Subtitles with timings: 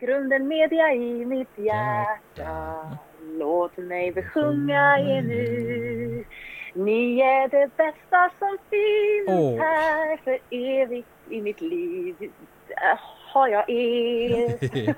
[0.00, 2.74] Grunden media i mitt hjärta.
[3.38, 6.24] Låt mig besjunga er nu.
[6.74, 9.58] Ni är det bästa som finns Åh.
[9.58, 12.14] här för evigt i mitt liv.
[13.32, 14.58] Har jag er.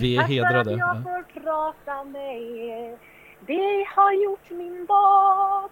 [0.00, 0.60] Vi är Tack för hedrade.
[0.60, 1.02] att jag Ja.
[1.02, 2.98] får prata med er.
[3.46, 5.70] Det har gjort min dag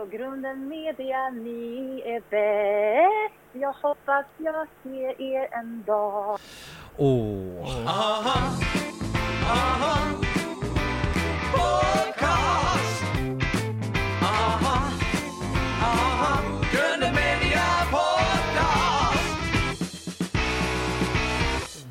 [0.00, 3.34] Så grunden media, ni är bäst.
[3.52, 6.38] Jag hoppas jag ser er en dag.
[6.96, 7.66] Åh,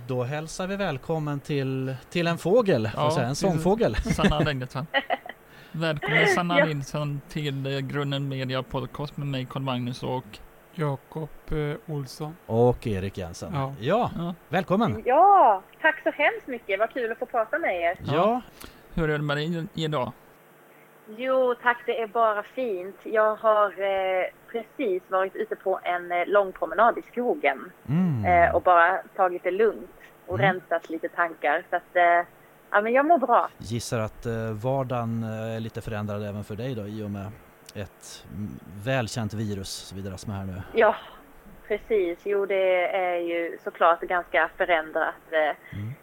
[0.08, 3.96] då hälsar vi välkommen till, till en fågel, Ja, säga, en sångfågel.
[3.96, 4.86] Sanna Wängelsson.
[5.72, 6.66] Välkommen Sanna Ja.
[6.66, 10.24] Nilsson till eh, Grunden Media Podcast med mig Carl Magnus och
[10.74, 12.36] Jakob eh, Olsson.
[12.46, 13.54] Och Erik Jensen.
[13.54, 13.74] Ja.
[13.80, 15.02] ja, ja, välkommen.
[15.06, 16.80] Ja, tack så hemskt mycket.
[16.80, 17.98] Vad kul att få prata med er.
[18.04, 18.42] Ja,
[18.94, 20.12] hur är det med dig idag?
[21.18, 21.84] Jo, tack.
[21.86, 22.96] Det är bara fint.
[23.04, 28.26] Jag har eh, precis varit ute på en eh, lång promenad i skogen mm.
[28.26, 29.90] eh, och bara tagit det lugnt
[30.28, 30.54] och Mm.
[30.54, 31.64] rensat lite tankar.
[31.70, 32.28] Så att, eh,
[32.72, 33.50] ja, men jag mår bra.
[33.58, 37.32] gissar att eh, vardagen eh, är lite förändrad även för dig då i och med
[37.76, 38.50] ett mm,
[38.86, 40.62] välkänt virus som vi dras med här nu.
[40.74, 40.96] Ja,
[41.68, 42.20] precis.
[42.24, 45.16] Jo, det är ju såklart ganska förändrat.
[45.32, 45.56] eh,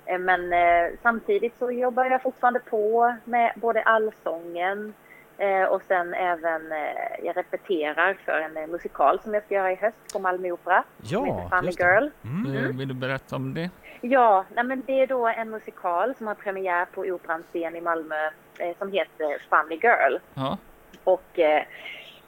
[0.08, 0.24] Mm.
[0.24, 4.94] Men eh, samtidigt så jobbar jag fortfarande på med både allsången
[5.38, 6.78] eh, och sen även eh,
[7.24, 10.84] jag repeterar för en musikal som jag ska göra i höst på Malmö Opera.
[11.02, 11.84] som heter Ja, Funny just det.
[11.84, 12.08] Girl.
[12.24, 12.56] Mm.
[12.64, 13.70] Eh, Vill du berätta om det?
[14.10, 18.30] Ja, nej det är då en musikal som har premiär på Operans scen i Malmö
[18.58, 20.18] eh, som heter Funny Girl.
[20.34, 20.58] Ja,
[21.04, 21.62] Och eh,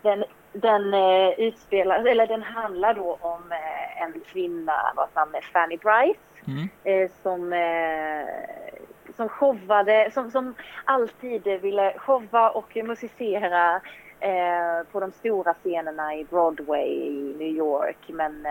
[0.02, 5.40] den, den eh, utspelar, eller den handlar då om eh, en kvinna vars namn är
[5.40, 6.68] Fanny Bryce mm.
[6.84, 13.80] eh, som, eh, som showade, som, som alltid ville showa och musicera
[14.92, 18.46] på de stora scenerna i Broadway i New York men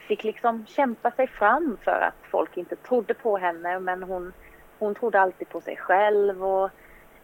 [0.00, 4.32] fick liksom kämpa sig fram för att folk inte trodde på henne men hon,
[4.78, 6.70] hon trodde alltid på sig själv och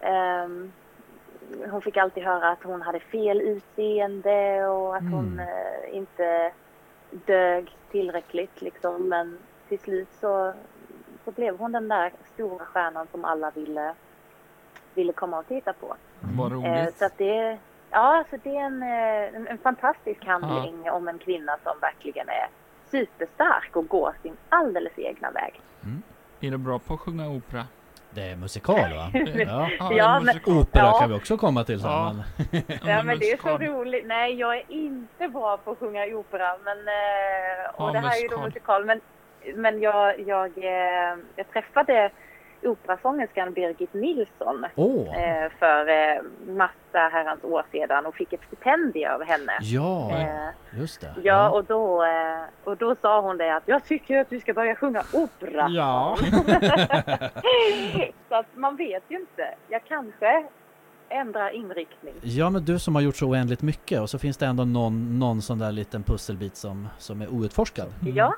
[0.00, 0.72] ehm,
[1.70, 5.48] hon fick alltid höra att hon hade fel utseende och att hon Mm.
[5.48, 6.52] eh, inte
[7.10, 9.08] dög tillräckligt liksom.
[9.08, 9.38] Men
[9.68, 10.52] till slut så,
[11.24, 13.94] så blev hon den där stora stjärnan som alla ville,
[14.94, 15.96] ville komma och titta på.
[16.20, 16.98] vad Eh, roligt.
[16.98, 17.58] så att det,
[17.90, 22.28] ja, så det är en, eh, en, en fantastisk handling om en kvinna som verkligen
[22.28, 22.46] är
[22.90, 25.60] superstark och går sin alldeles egna väg.
[26.40, 27.66] Är du bra på att sjunga opera?
[28.10, 29.10] Det är musikal va?
[29.36, 29.70] Ja.
[29.90, 30.56] Ja, en men- musikal.
[30.58, 30.98] Opera Ja.
[31.00, 31.90] kan vi också komma till sen.
[31.90, 32.12] Ja.
[32.12, 32.62] Men...
[32.68, 33.62] Ja men det är så musikal.
[33.62, 34.06] roligt.
[34.06, 38.16] Nej jag är inte bra på att sjunga opera men eh, och Ja, det här
[38.18, 38.84] är ju då musikal.
[38.84, 39.00] musikal men,
[39.62, 42.10] men jag, jag, eh, jag träffade
[42.68, 45.20] operasångerskan Birgit Nilsson Åh!
[45.22, 46.22] eh, för eh,
[46.54, 49.52] massa herrans år sedan och fick ett stipendium av henne.
[49.60, 51.14] Ja, Eh, just det.
[51.22, 54.52] ja och då, eh, och då sa hon det att jag tycker att du ska
[54.54, 55.66] börja sjunga opera.
[55.70, 56.16] Ja.
[58.28, 59.54] så att man vet ju inte.
[59.68, 60.46] Jag kanske
[61.08, 62.14] ändrar inriktning.
[62.22, 65.18] Ja men du som har gjort så oändligt mycket och så finns det ändå någon,
[65.18, 67.86] någon sån där liten pusselbit som, som är outforskad.
[68.02, 68.14] Mm.
[68.16, 68.34] Ja,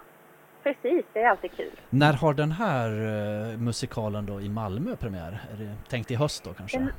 [0.62, 1.04] precis.
[1.12, 1.80] Det är alltid kul.
[1.90, 5.40] När har den här eh, musikalen då i Malmö premiär?
[5.52, 6.78] Är det tänkt i höst då kanske?
[6.78, 6.92] Den-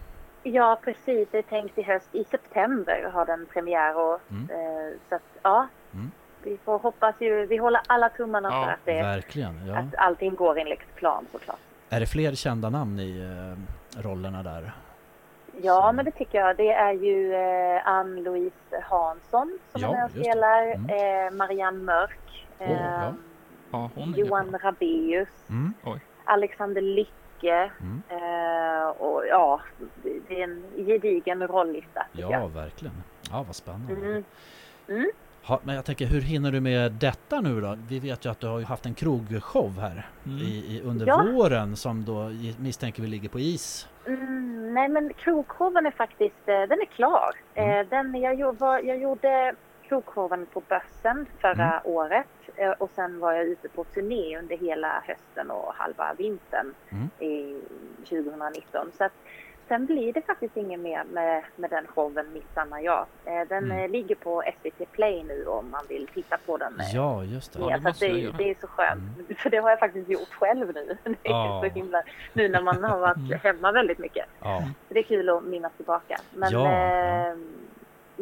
[0.46, 1.28] Ja, precis.
[1.32, 2.10] Det är tänkt i höst.
[2.16, 3.98] I september har den premiär.
[3.98, 4.50] Och, Mm.
[4.50, 6.12] eh, så att, ja, Mm.
[6.44, 7.46] vi får hoppas ju.
[7.46, 9.78] Vi håller alla tummarna Ja, för att, det, Verkligen, ja.
[9.78, 11.60] att allting går enligt plan såklart.
[11.90, 14.72] Är det fler kända namn i eh, rollerna där?
[15.62, 16.58] Ja, Så- men det tycker jag.
[16.58, 20.64] Det är ju eh, Ann-Louise Hansson som Ja, är med och spelar.
[20.76, 21.28] Mm.
[21.28, 22.46] Eh, Marianne Mörk.
[22.60, 23.14] Åh, ja.
[23.74, 24.60] Ja, hon är Johan bra.
[24.64, 25.28] Rabaeus.
[25.50, 25.74] Mm.
[26.26, 27.72] Alexander Lycke.
[27.82, 28.02] Mm.
[28.10, 29.62] Eh, och ja,
[30.04, 32.50] det- är en gedigen rollista Ja, jag.
[32.50, 32.96] verkligen.
[33.32, 33.94] Ja, vad spännande.
[33.94, 34.24] Mm.
[34.88, 35.12] Mm.
[35.46, 37.78] Ha, men jag tänker, hur hinner du med detta nu då?
[37.90, 40.38] Vi vet ju att du har haft en krogshow här Mm.
[40.38, 40.42] i,
[40.78, 41.26] i, under Ja.
[41.34, 42.30] våren som då
[42.60, 43.88] misstänker vi ligger på is.
[44.08, 47.32] Mm, nej men krogshowen är faktiskt, eh, den är klar.
[47.54, 47.80] Mm.
[47.80, 49.56] Eh, Den, jag, var, jag gjorde
[50.02, 51.82] krogshowen på Bössen förra Mm.
[51.84, 56.74] året eh, och sen var jag ute på turné under hela hösten och halva vintern
[56.92, 57.10] Mm.
[57.20, 57.62] i
[58.10, 58.92] 2019.
[58.98, 59.12] Så att,
[59.68, 63.06] sen blir det faktiskt inget mer med, med den showen Midsommar jag.
[63.26, 63.78] Eh, Den Mm.
[63.80, 66.74] eh, ligger på SVT Play nu om man vill titta på den.
[66.94, 67.60] Ja, just det.
[67.60, 69.18] Ja, det så det, det är så skönt.
[69.20, 69.36] Mm.
[69.38, 70.98] För det har jag faktiskt gjort själv nu.
[71.04, 71.62] Det är Ja.
[71.64, 72.04] så himla,
[72.34, 73.40] nu när man har varit Mm.
[73.44, 74.26] hemma väldigt mycket.
[74.42, 74.64] Ja.
[74.88, 76.20] Så det är kul att minnas tillbaka.
[76.34, 77.36] Men, Ja, eh,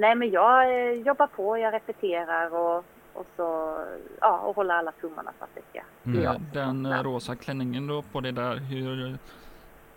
[0.01, 3.77] nej, men jag eh, jobbar på, jag repeterar och och så
[4.21, 6.24] ja, och hålla alla tummarna för att det ska Mm.
[6.24, 6.33] Ja.
[6.33, 9.18] Eh, Den eh, rosa klänningen då på det där, hur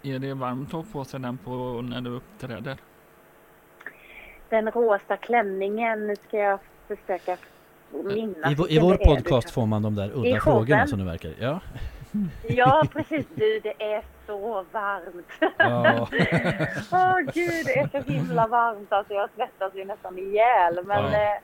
[0.03, 1.51] är det varmt att på sig den på
[1.83, 2.77] när du uppträder?
[4.49, 6.59] Den rosa klänningen, nu ska jag
[6.89, 7.37] försöka
[7.91, 8.71] minnas.
[8.71, 11.33] I, I vår podcast får man de där udda frågorna som det verkar.
[11.41, 11.61] Ja.
[12.49, 13.27] Ja, precis.
[13.35, 15.55] Du, det är så varmt.
[15.57, 16.09] Ja.
[16.93, 18.93] Åh gud, det är så himla varmt.
[18.93, 20.79] Alltså jag svettas ju nästan ihjäl.
[20.85, 21.23] Men, Ja.
[21.23, 21.39] eh,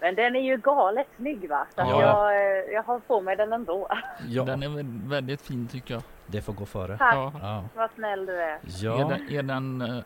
[0.00, 1.66] men den är ju galet snygg va?
[1.74, 2.00] Så Ja.
[2.02, 3.88] jag, eh, jag har på mig den ändå.
[4.28, 6.02] ja, Den är vä- väldigt fin tycker jag.
[6.26, 6.98] det får gå före.
[6.98, 7.32] Tack, Ja.
[7.42, 7.64] Ja.
[7.74, 8.48] vad snäll du är.
[8.48, 8.94] Är Ja.
[8.96, 10.04] den, är den eh,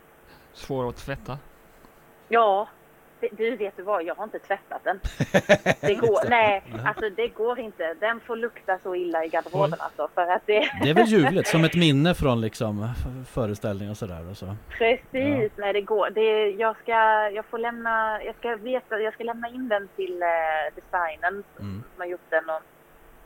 [0.53, 1.37] svår att tvätta?
[2.27, 2.67] Ja,
[3.31, 4.99] du vet du vad, jag har inte tvättat den.
[5.81, 7.93] Det går, nej, alltså det går inte.
[7.99, 10.09] Den får lukta så illa i garderoben alltså.
[10.15, 13.97] För att det, Det är väl ljuvligt, som ett minne från liksom f- föreställning och
[13.97, 14.29] sådär.
[14.31, 14.55] Och så.
[14.77, 16.09] Precis, nej det går.
[16.09, 16.91] Det, jag, ska,
[17.29, 20.27] jag får lämna, jag ska veta, jag ska lämna in den till eh,
[20.75, 21.83] designen Mm.
[21.93, 22.61] som har gjort den och,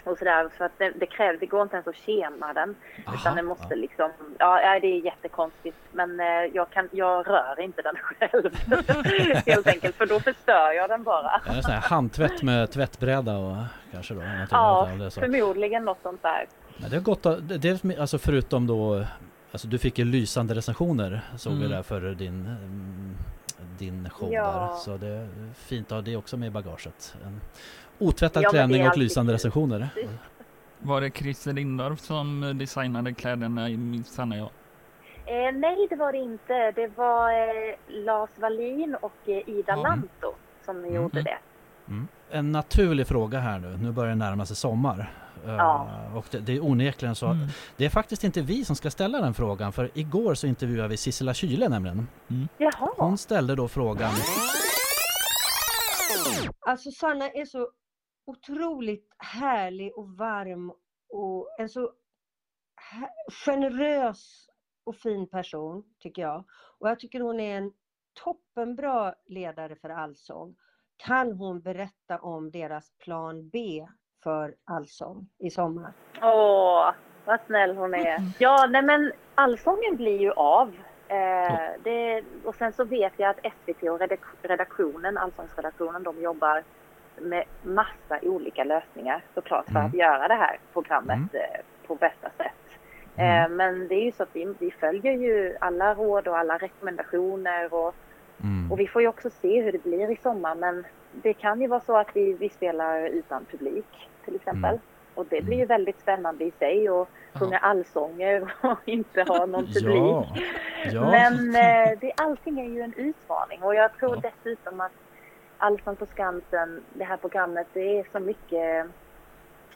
[0.04, 0.50] och sådär.
[0.58, 2.76] För att det, det krävs, det går inte ens att kema den.
[3.08, 3.76] Aha, utan den måste ja.
[3.76, 5.78] liksom, ja ja, det är jättekonstigt.
[5.92, 8.56] Men eh, jag, kan, jag rör inte den själv.
[9.46, 11.42] Helt enkelt, för då förstör jag den bara.
[11.46, 13.58] Det sån här handtvätt med tvättbräda och
[13.92, 14.22] kanske då?
[14.52, 15.20] Ja, det, så.
[15.22, 16.46] förmodligen något sånt där.
[16.78, 17.24] Men det har gått
[17.62, 19.06] det, alltså förutom då
[19.52, 21.72] Alltså du fick ju lysande recensioner såg vi Mm.
[21.72, 23.16] där för din mm,
[23.78, 24.44] Din show Ja.
[24.52, 27.42] där så det är fint att ha det också med i bagaget en
[28.00, 29.90] Otvättad Ja, klänning och lysande recensioner
[30.80, 34.50] Var det Christer Lindorff som eh, designade kläderna i Missanna jag?
[35.26, 36.72] Eh, nej, det var det inte.
[36.72, 37.76] Det var eh,
[38.06, 39.76] Lars Wallin och eh, Ida Ja.
[39.84, 40.34] Lanto
[40.66, 41.24] som gjorde Mhm.
[41.24, 41.38] det.
[41.88, 42.08] mm.
[42.32, 45.14] En naturlig fråga här nu, nu börjar det närma sig sommar
[45.46, 45.88] Eh, Ja.
[46.16, 47.48] Och det, det är onekligen så Mm.
[47.78, 50.98] Det är faktiskt inte vi som ska ställa den frågan för igår så intervjuade vi
[50.98, 52.08] Sissela Kyle nämligen
[52.58, 52.90] Jaha.
[52.98, 54.12] Hon ställde då frågan
[56.60, 57.68] Alltså Sanna är så
[58.26, 60.74] otroligt härlig och varm
[61.10, 61.92] och en så
[63.46, 64.50] generös
[64.84, 66.44] och fin person tycker jag.
[66.80, 67.72] Och jag tycker hon är en
[68.24, 70.56] toppenbra ledare för allsång.
[70.98, 73.88] Kan hon berätta om deras plan B
[74.24, 75.94] för allsång i sommar?
[76.22, 76.92] Åh,
[77.26, 78.18] vad snäll hon är.
[78.40, 80.76] Ja, nej men allsången blir ju av.
[81.08, 86.64] Eh, det, och sen så vet jag att SVT och redak- redaktionen, allsångsredaktionen, de jobbar
[87.22, 89.86] med massa olika lösningar såklart för Mm.
[89.86, 91.30] att göra det här programmet Mm.
[91.34, 92.80] eh, på bästa sätt.
[93.16, 93.44] Mm.
[93.44, 96.58] Eh, men det är ju så att vi, vi följer ju alla råd och alla
[96.58, 97.96] rekommendationer och
[98.44, 98.72] mm.
[98.72, 101.68] Och vi får ju också se hur det blir i sommar men det kan ju
[101.68, 104.70] vara så att vi, vi spelar utan publik till exempel.
[104.70, 104.80] Mm.
[105.16, 109.66] Och det blir ju väldigt spännande i sig att sjunga allsånger och inte ha någon
[109.66, 109.96] publik.
[109.96, 110.28] Ja,
[110.92, 111.12] ja.
[111.12, 114.30] Men eh, det, allting är ju en utmaning och jag tror Ja.
[114.44, 114.92] dessutom att
[115.58, 118.86] Allsång på Skansen, det här programmet, det är så mycket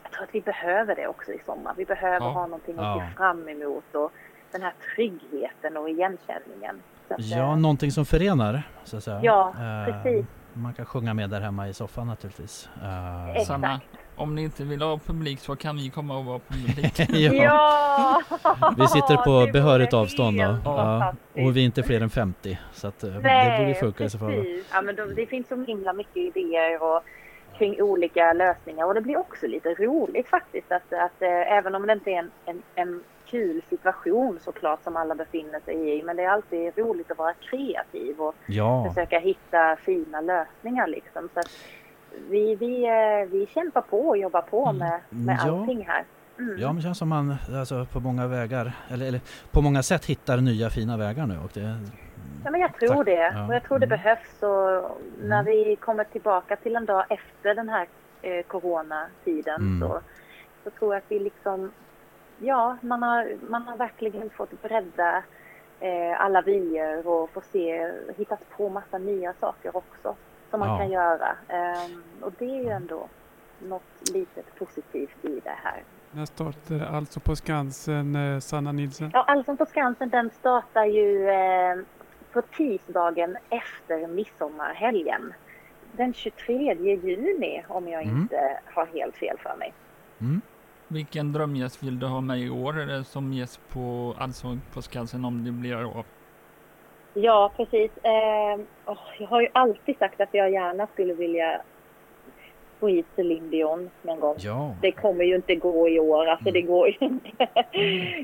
[0.03, 1.73] jag tror att vi behöver det också i sommar.
[1.77, 2.31] Vi behöver Ja.
[2.31, 3.07] ha någonting att Ja.
[3.09, 4.11] se fram emot och
[4.51, 6.81] den här tryggheten och igenkänningen.
[7.09, 9.19] Att, Ja, eh, någonting som förenar så att säga.
[9.23, 10.25] Ja, Eh, precis.
[10.53, 12.69] Man kan sjunga med där hemma i soffan naturligtvis.
[12.81, 13.47] Eh, Exakt.
[13.47, 13.81] Sanna,
[14.17, 16.99] om ni inte vill ha publik så kan vi komma och vara publik.
[17.09, 17.33] ja.
[17.43, 18.21] Ja!
[18.77, 20.57] Vi sitter på behörigt avstånd då.
[20.65, 24.03] Ja, och vi är inte fler än 50 så att eh, det Nej, borde funka
[24.03, 24.61] i så fall.
[24.73, 27.03] Ja, men de, det finns så himla mycket idéer och
[27.57, 31.87] kring olika lösningar och det blir också lite roligt faktiskt att, att eh, även om
[31.87, 36.15] det inte är en, en, en kul situation såklart som alla befinner sig i men
[36.15, 41.29] det är alltid roligt att vara kreativ och Ja, försöka hitta fina lösningar liksom.
[41.33, 41.49] Så att
[42.29, 44.77] vi, vi, eh, vi kämpar på och jobbar på Mm.
[44.77, 45.59] med, med Ja.
[45.59, 46.03] allting här.
[46.39, 46.57] Mm.
[46.59, 49.21] ja men det känns som man alltså, på många vägar, eller, eller
[49.51, 51.37] på många sätt hittar nya fina vägar nu.
[51.43, 51.75] Och det,
[52.45, 53.05] Ja, men jag tror Tack.
[53.05, 53.31] det.
[53.33, 53.47] Ja.
[53.47, 53.97] Och jag tror det Mm.
[53.97, 54.43] behövs.
[54.43, 55.45] Och när Mm.
[55.45, 57.87] vi kommer tillbaka till en dag efter den här
[58.21, 59.79] eh, coronatiden Mm.
[59.89, 59.99] så,
[60.63, 61.71] så tror jag att vi liksom...
[62.39, 65.23] Ja, man har, man har verkligen fått bredda
[65.79, 70.15] eh, alla vyer och få se, hittat på massa nya saker också
[70.49, 70.77] som man Ja.
[70.77, 71.35] kan göra.
[71.47, 73.07] Ehm, och det är ju ändå
[73.59, 75.83] något litet positivt i det här.
[76.11, 79.11] När startar alltså på Skansen, eh, Sanna Nilsson?
[79.13, 81.75] Ja, Allsång på Skansen den startar ju eh,
[82.33, 85.33] på tisdagen efter midsommarhelgen.
[85.91, 88.17] Den 23 juni om jag Mm.
[88.21, 89.73] inte har helt fel för mig.
[90.21, 90.41] mm,
[90.87, 95.25] Vilken drömgäst vill du ha med i år eller som gäst på Allsång på Skansen
[95.25, 96.05] om det blir av?
[97.21, 97.91] Ja, precis.
[98.03, 101.61] Eh, åh, jag har ju alltid sagt att jag gärna skulle vilja
[102.79, 104.35] få hit Céline Dion någon gång.
[104.39, 104.75] ja.
[104.81, 106.53] Det kommer ju inte gå i år, alltså Mm.
[106.53, 107.47] det går ju inte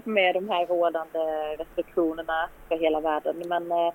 [0.10, 1.20] med de här rådande
[1.60, 3.36] restriktionerna för hela världen.
[3.46, 3.94] Men eh,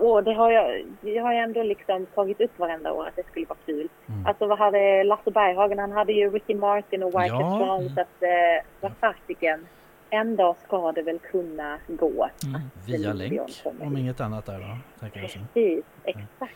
[0.00, 3.26] och det har jag, det har jag ändå liksom tagit upp varenda år att det
[3.26, 3.88] skulle vara kul.
[4.08, 4.26] Mm.
[4.26, 7.58] Alltså vad hade Lasse Berghagen, han hade ju Ricky Martin och Wyclef Ja.
[7.60, 9.66] Jean så att eh, vad fasiken.
[10.10, 12.28] En dag ska det väl kunna gå.
[12.46, 12.60] Mm.
[12.86, 13.40] Via länk
[13.80, 15.08] om inget annat där då.
[15.08, 16.54] Precis, exakt.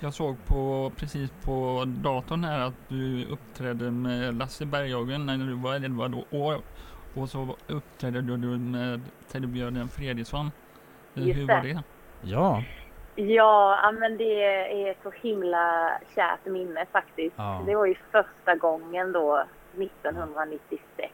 [0.00, 5.54] Jag såg på, precis på datorn här att du uppträdde med Lasse Berghagen när du
[5.54, 6.60] var 11 då, år.
[7.14, 9.00] Och så uppträdde du med
[9.32, 10.50] Teddybjörnen Fredriksson.
[11.14, 11.82] Eh, Hur var det.
[12.22, 12.62] Ja,
[13.14, 14.44] Ja, men det
[14.88, 17.34] är så himla kärt minne faktiskt.
[17.38, 17.62] Ja.
[17.66, 21.12] Det var ju första gången då 1996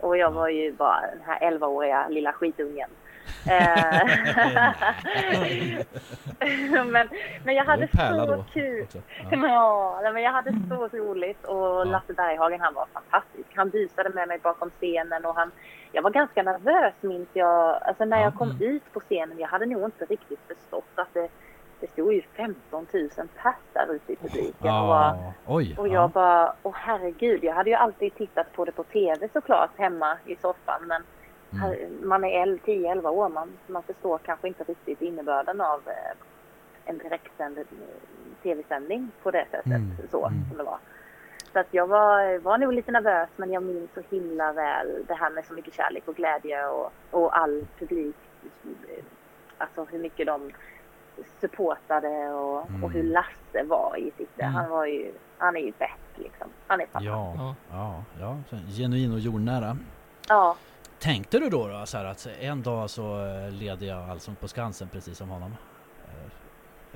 [0.00, 0.30] och jag Ja.
[0.30, 2.90] var ju bara den här 11-åriga lilla skitungen.
[3.50, 4.06] Eh,
[6.86, 7.08] men,
[7.44, 8.86] men jag hade så kul.
[9.30, 10.00] Ja.
[10.02, 13.48] Ja, men jag hade så roligt och Lasse Berghagen han var fantastisk.
[13.54, 15.50] Han busade med mig bakom scenen och han,
[15.92, 17.82] jag var ganska nervös minns jag.
[17.82, 18.62] Alltså när Ja, jag kom mm.
[18.62, 21.28] ut på scenen, jag hade nog inte riktigt förstått att det,
[21.80, 23.08] det stod ju 15 000
[23.42, 24.52] pers där ute i publiken.
[24.60, 25.74] Och, Ja, oj.
[25.78, 25.92] och ja.
[25.92, 30.18] jag bara, åh herregud, jag hade ju alltid tittat på det på tv såklart hemma
[30.24, 31.02] i soffan men
[31.52, 32.08] Mm.
[32.08, 36.16] man är 10-11 år, man, man förstår kanske inte riktigt innebörden av eh,
[36.84, 37.64] en direktsänd eh,
[38.42, 40.38] tv-sändning på det sättet Mm, så mm.
[40.48, 40.78] som det var.
[41.52, 45.14] Så att jag var, var nog lite nervös men jag minns så himla väl det
[45.14, 48.16] här med så mycket kärlek och glädje och, och all publik.
[48.88, 49.04] eh,
[49.58, 50.52] Alltså hur mycket de
[51.40, 52.84] supportade och, Mm.
[52.84, 54.38] och hur Lasse var i sitt...
[54.40, 54.54] Mm.
[54.54, 56.46] Han var ju, han är ju bäst liksom.
[56.66, 57.10] Han är fantastisk.
[57.40, 58.02] Ja, Ja.
[58.20, 59.76] ja, Genuin och jordnära.
[60.28, 60.56] Ja.
[60.98, 64.48] Tänkte du då, då så här att en dag så eh, leder jag Allsång på
[64.48, 65.54] Skansen precis som honom?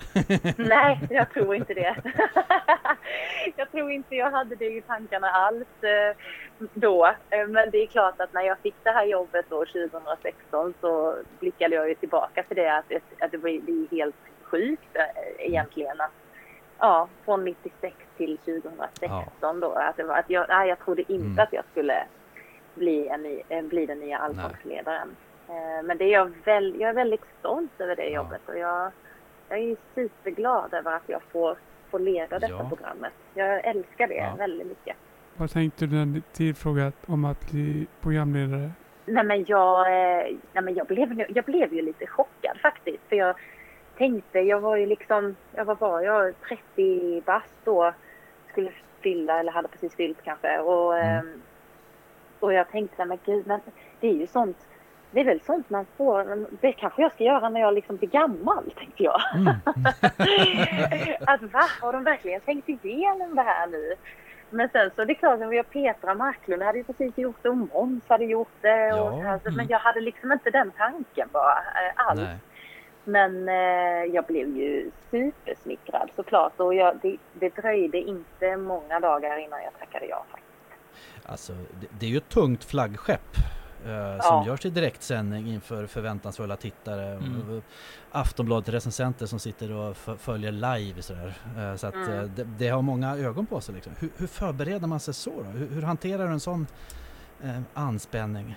[0.57, 1.97] Nej, jag tror inte det.
[3.57, 6.16] jag tror inte jag hade det i tankarna alls eh,
[6.75, 7.07] då.
[7.30, 11.16] Eh, Men det är klart att när jag fick det här jobbet då 2016 så
[11.40, 16.00] blickade jag ju tillbaka till det att det, att det var helt sjukt eh, egentligen
[16.00, 16.11] att
[16.78, 19.73] ja, från 96 till 2016 då.
[19.73, 21.38] Att, det var, att jag, nej, jag trodde inte Mm.
[21.38, 22.02] att jag skulle
[22.75, 25.16] bli, en ny, bli den nya allsångsledaren.
[25.49, 28.14] Eh, Men det är jag, väl, jag är väldigt stolt över det Ja.
[28.16, 28.90] jobbet och jag,
[29.50, 31.57] jag är superglad över att jag får,
[31.90, 32.69] får leda detta Ja.
[32.69, 33.12] programmet.
[33.35, 34.35] Jag älskar det Ja.
[34.38, 34.97] väldigt mycket.
[35.37, 38.71] Vad tänkte du när du tillfrågat om att bli programledare?
[39.07, 43.02] Nej men jag, eh, nej, men jag, blev, jag blev ju lite chockad faktiskt.
[43.09, 43.37] För jag
[43.99, 47.92] tänkte, jag var ju liksom, jag var bara, jag var 30 bast då.
[48.49, 50.59] Skulle fylla, eller hade precis fyllt kanske.
[50.59, 51.16] Och, Mm.
[51.19, 51.42] ehm,
[52.40, 53.61] och jag tänkte, men gud, men
[54.00, 54.57] det är ju sånt.
[55.11, 58.09] Det är väl sånt man får, det kanske jag ska göra när jag liksom blir
[58.09, 59.21] gammal, tänkte jag.
[59.35, 59.47] Mm.
[61.26, 63.95] att va, har de verkligen tänkt igenom det här nu?
[64.50, 67.49] Men sen så det är klart, när jag Petra Marklund hade ju precis gjort det
[67.49, 68.93] och Måns hade gjort det.
[68.93, 69.57] Och Ja, så här, så, mm.
[69.57, 72.21] Men jag hade liksom inte den tanken bara eh, alls.
[72.21, 72.38] Nej.
[73.05, 79.38] Men eh, jag blev ju supersmickrad såklart och jag, det, det dröjde inte många dagar
[79.38, 80.25] innan jag tackade ja.
[80.31, 80.50] faktiskt.
[81.26, 83.37] Alltså, det, det är ju ett tungt flaggskepp
[83.87, 84.44] eh, som Ja.
[84.46, 87.06] görs i direktsändning inför förväntansfulla tittare.
[87.06, 87.62] Mm.
[88.10, 91.32] Aftonbladet recensenter som sitter och följer live sådär.
[91.58, 92.12] Eh, så att Mm.
[92.18, 93.75] eh, det, det har många ögon på sig.
[93.75, 93.92] Liksom.
[93.99, 95.42] Hur, hur förbereder man sig så?
[95.42, 96.66] Hur, hur hanterar du en sån
[97.42, 98.56] eh, anspänning?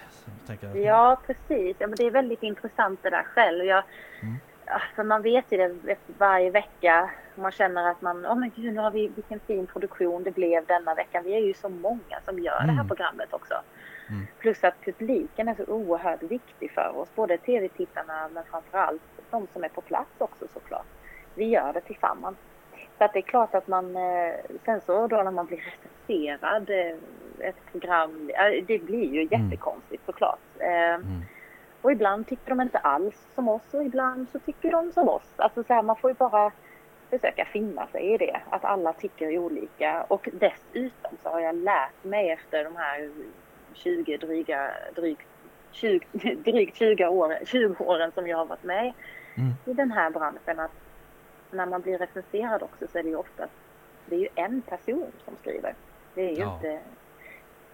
[0.74, 1.76] Ja, precis.
[1.80, 3.66] Ja, men det är väldigt intressant det där själv.
[3.66, 3.84] Jag,
[4.22, 4.36] Mm.
[4.66, 7.10] alltså, man vet ju det varje vecka.
[7.36, 10.66] Man känner att man, åh men gud, nu har vi, vilken fin produktion det blev
[10.66, 11.24] denna veckan.
[11.26, 12.88] Vi är ju så många som gör det här Mm.
[12.88, 13.54] programmet också.
[14.10, 14.28] Mm.
[14.40, 17.16] Plus att publiken är så oerhört viktig för oss.
[17.16, 20.86] Både tv-tittarna men framförallt de som är på plats också såklart.
[21.36, 22.38] Vi gör det tillsammans.
[22.98, 24.34] Så att det är klart att man, eh,
[24.66, 26.98] sen så då när man blir recenserad eh,
[27.48, 28.32] ett program,
[28.68, 29.44] det blir ju Mm.
[29.50, 30.40] jättekonstigt såklart.
[30.60, 31.22] Eh, Mm.
[31.82, 35.34] och ibland tycker de inte alls som oss och ibland så tycker de som oss.
[35.36, 36.52] Alltså så här, man får ju bara
[37.10, 40.04] försöka finna sig i det, att alla tycker olika.
[40.08, 43.12] Och dessutom så har jag lärt mig efter de här
[43.74, 45.28] 20 dryga, drygt,
[45.72, 46.00] 20,
[46.36, 48.94] drygt 20, år, 20 åren som jag har varit med
[49.38, 49.52] Mm.
[49.66, 50.72] i den här branschen att
[51.52, 53.54] när man blir recenserad också så är det ju oftast,
[54.06, 55.76] det är ju en person som skriver.
[56.16, 56.56] Det är ju Ja.
[56.56, 56.80] inte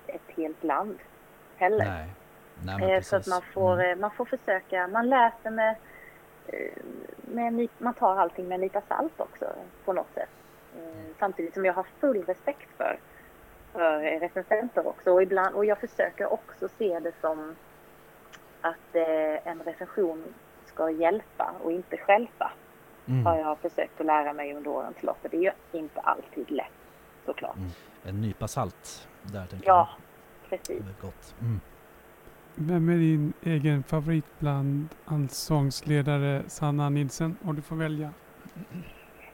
[0.07, 0.99] ett helt land
[1.57, 1.85] heller.
[1.85, 2.09] Nej.
[2.79, 3.89] Nej, Eh, Så att man får, Mm.
[3.91, 5.75] eh, man får försöka, man läser med,
[6.47, 6.83] eh,
[7.21, 9.45] med man tar allting med en nypa salt också
[9.85, 10.29] på något sätt.
[10.77, 12.99] Eh, Samtidigt som jag har full respekt för,
[13.71, 17.55] för recensenter också och, ibland, och jag försöker också se det som
[18.61, 20.23] att eh, en recension
[20.65, 22.51] ska hjälpa och inte stjälpa.
[23.05, 23.25] Mm.
[23.25, 25.17] Har jag försökt att lära mig under årens lopp.
[25.23, 26.65] och Det är ju inte alltid lätt
[27.25, 27.57] såklart.
[28.03, 29.89] En nypa salt där tänker Ja,
[30.41, 30.49] jag.
[30.49, 30.83] precis.
[30.85, 31.35] Det är gott.
[31.41, 31.59] Mm.
[32.55, 37.37] Vem är din egen favorit bland allsångsledare Sanna Nilsen?
[37.45, 38.13] Och du får välja.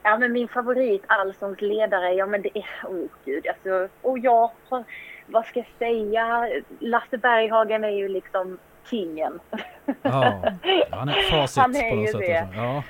[0.06, 4.50] Ja, men min favorit allsångsledare, ja men det är, oh gud, alltså, och jag,
[5.26, 6.48] vad ska jag säga,
[6.78, 8.58] Lasse Berghagen är ju liksom
[8.90, 9.40] kingen.
[10.02, 10.42] Ja,
[10.90, 12.20] han är facit Han är på något sätt.
[12.20, 12.48] det.
[12.54, 12.82] Ja.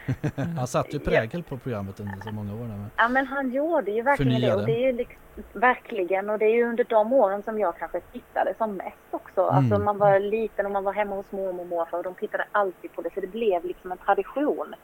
[0.56, 2.70] Han satte ju prägel på programmet under så många år.
[2.96, 4.56] Ja men han gjorde ju verkligen Förnyade.
[4.56, 5.16] det och det är ju liksom,
[5.52, 9.40] verkligen och det är ju under de åren som jag kanske tittade som mest också.
[9.40, 9.54] Mm.
[9.54, 12.44] Alltså man var liten och man var hemma hos mormor och morfar och de tittade
[12.52, 14.74] alltid på det så det blev liksom en tradition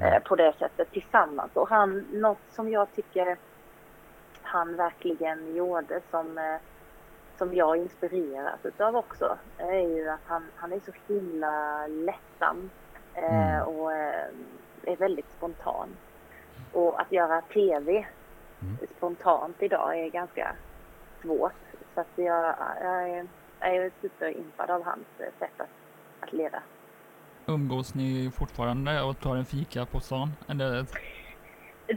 [0.00, 1.50] eh, på det sättet tillsammans.
[1.54, 3.36] Och han, något som jag tycker
[4.42, 6.44] han verkligen gjorde som, eh,
[7.38, 12.70] som jag inspireras utav också är ju att han, han är så himla lättsam
[13.14, 13.62] eh, Mm.
[13.68, 14.28] och eh,
[14.82, 15.88] är väldigt spontan.
[16.72, 18.06] Och att göra TV
[18.62, 18.76] Mm.
[18.96, 20.52] spontant idag är ganska
[21.22, 21.52] svårt.
[21.94, 23.26] Så att jag, jag, är,
[23.60, 25.68] jag är superimpad av hans eh, sätt att,
[26.20, 26.62] att leda.
[27.46, 30.28] Umgås ni fortfarande och tar en fika på stan?
[30.48, 30.86] Eller,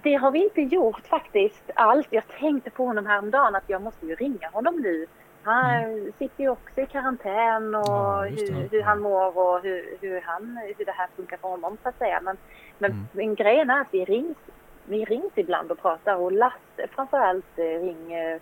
[0.03, 2.07] Det har vi inte gjort faktiskt alls.
[2.09, 5.07] Jag tänkte på honom häromdagen att jag måste ju ringa honom nu.
[5.43, 10.21] Han sitter ju också i karantän och Ja, hur, hur han mår och hur, hur,
[10.21, 12.19] han, hur det här funkar för honom så att säga.
[12.21, 12.37] Men,
[12.79, 13.07] men, Mm.
[13.11, 14.37] men grejen är att vi rings,
[14.85, 18.39] vi rings ibland och pratar och Lasse framförallt eh, ringer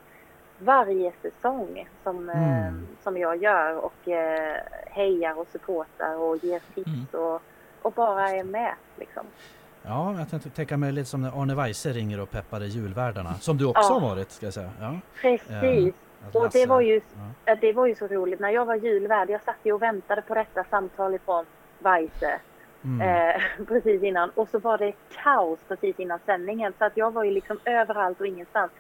[0.60, 2.88] varje säsong som, eh, Mm.
[3.04, 7.42] som jag gör och eh, hejar och supportar och ger tips och,
[7.82, 9.24] och bara är med liksom.
[9.84, 13.34] Ja, jag tänkte tänka mig lite som när Arne Weise ringer och peppade julvärdarna.
[13.34, 14.00] Som du också Ja.
[14.00, 14.70] har varit, ska jag säga.
[14.80, 15.94] Ja, Precis.
[16.34, 17.02] Och det var ju
[17.46, 17.56] Ja.
[17.56, 18.40] Det var ju så roligt.
[18.40, 21.46] När jag var julvärd, jag satt ju och väntade på detta samtal ifrån
[21.80, 22.40] Weise
[22.84, 23.02] Mm.
[23.30, 24.30] eh, precis innan.
[24.30, 26.74] Och så var det kaos precis innan sändningen.
[26.78, 28.72] Så att jag var ju liksom överallt och ingenstans.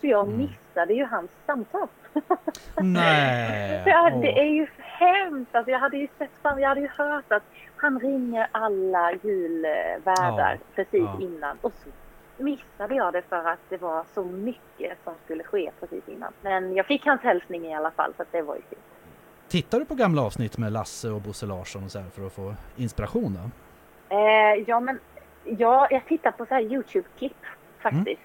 [0.00, 0.38] Så jag Mm.
[0.38, 1.88] missade ju hans samtal.
[2.82, 3.82] Nej!
[3.86, 4.20] Ja, Åh.
[4.20, 5.54] det är ju hemskt.
[5.54, 7.42] Alltså jag hade ju sett fram, jag hade ju hört att
[7.76, 11.16] han ringer alla julvärdar Ja, precis ja.
[11.20, 11.58] innan.
[11.60, 11.88] Och så
[12.42, 16.32] missade jag det för att det var så mycket som skulle ske precis innan.
[16.42, 18.82] Men jag fick hans hälsning i alla fall så att det var ju fint.
[19.48, 22.54] Tittar du på gamla avsnitt med Lasse och Bosse Larsson och så för att få
[22.76, 23.50] inspiration då?
[24.16, 24.98] Eh, ja, men
[25.44, 27.36] ja, jag tittar på så här Youtube-klipp
[27.78, 28.20] faktiskt.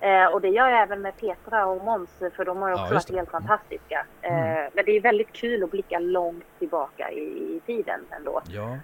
[0.00, 2.82] Eh, och det gör jag även med Petra och Måns för de har ju Ja,
[2.82, 3.42] också just varit helt Mm.
[3.42, 4.06] fantastiska.
[4.22, 4.32] Eh,
[4.74, 7.22] Men det är väldigt kul att blicka långt tillbaka i,
[7.56, 8.40] i tiden ändå.
[8.48, 8.78] Ja, Eh,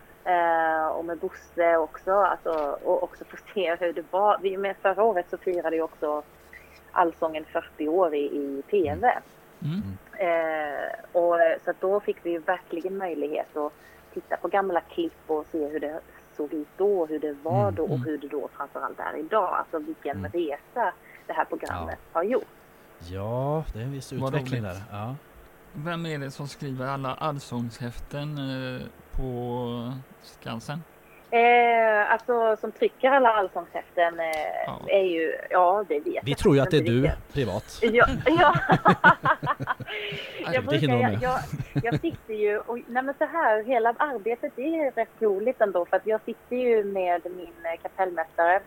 [0.96, 2.12] och med Bosse också.
[2.12, 4.38] Alltså, och också få se hur det var.
[4.42, 6.22] Vi, med förra året så firade ju också
[6.92, 9.18] Allsången 40 år i, i TV.
[9.62, 9.82] mm.
[10.12, 13.72] Eh, och, så att då fick vi ju verkligen möjlighet att
[14.14, 16.00] titta på gamla klipp och se hur det
[16.36, 18.02] såg ut då, hur det var Mm, då och mm.
[18.04, 19.54] hur det då framförallt är idag.
[19.54, 20.30] Alltså vilken Mm.
[20.32, 20.92] resa
[21.26, 22.44] det här programmet har gjort.
[23.10, 24.76] ja det är en viss utveckling där.
[24.90, 25.14] Ja.
[25.72, 28.82] Vem är det som skriver alla allsångshäften eh,
[29.20, 30.82] på Skansen?
[31.32, 34.26] Eh, alltså som trycker alla allsångshäften eh,
[34.66, 34.80] Ja.
[34.88, 37.78] är ju, ja det vet Vi jag tror ju att det är du inte privat.
[37.82, 38.54] Ja, ja.
[40.52, 41.38] Jag, brukar, jag, jag,
[41.82, 45.96] jag sitter ju och, nej men så här, hela arbetet är rätt roligt ändå för
[45.96, 48.60] att jag sitter ju med min kapellmästare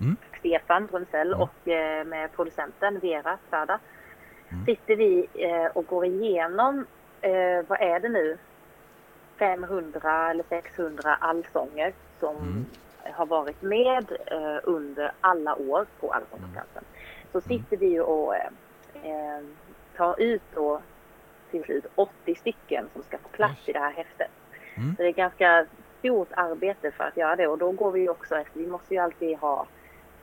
[0.00, 0.16] Mm.
[0.38, 1.40] Stefan Brunzell Mm.
[1.40, 3.78] och eh, med producenten Vera Sada.
[4.52, 4.64] Mm.
[4.66, 6.86] Sitter vi eh, och går igenom,
[7.20, 7.30] eh,
[7.68, 8.38] vad är det nu,
[9.38, 12.66] 500 eller 600 allsånger som Mm.
[13.14, 16.84] har varit med eh, under alla år på Allsångskansen.
[17.32, 17.48] Så Mm.
[17.48, 18.46] sitter vi och eh,
[19.02, 19.40] eh,
[19.96, 20.80] tar ut då
[21.50, 24.30] till slut 80 stycken som ska få plats i det här häftet.
[24.76, 24.96] Mm.
[24.96, 25.66] Så det är ganska
[25.98, 29.00] stort arbete för att göra det och då går vi också efter, vi måste ju
[29.00, 29.66] alltid ha,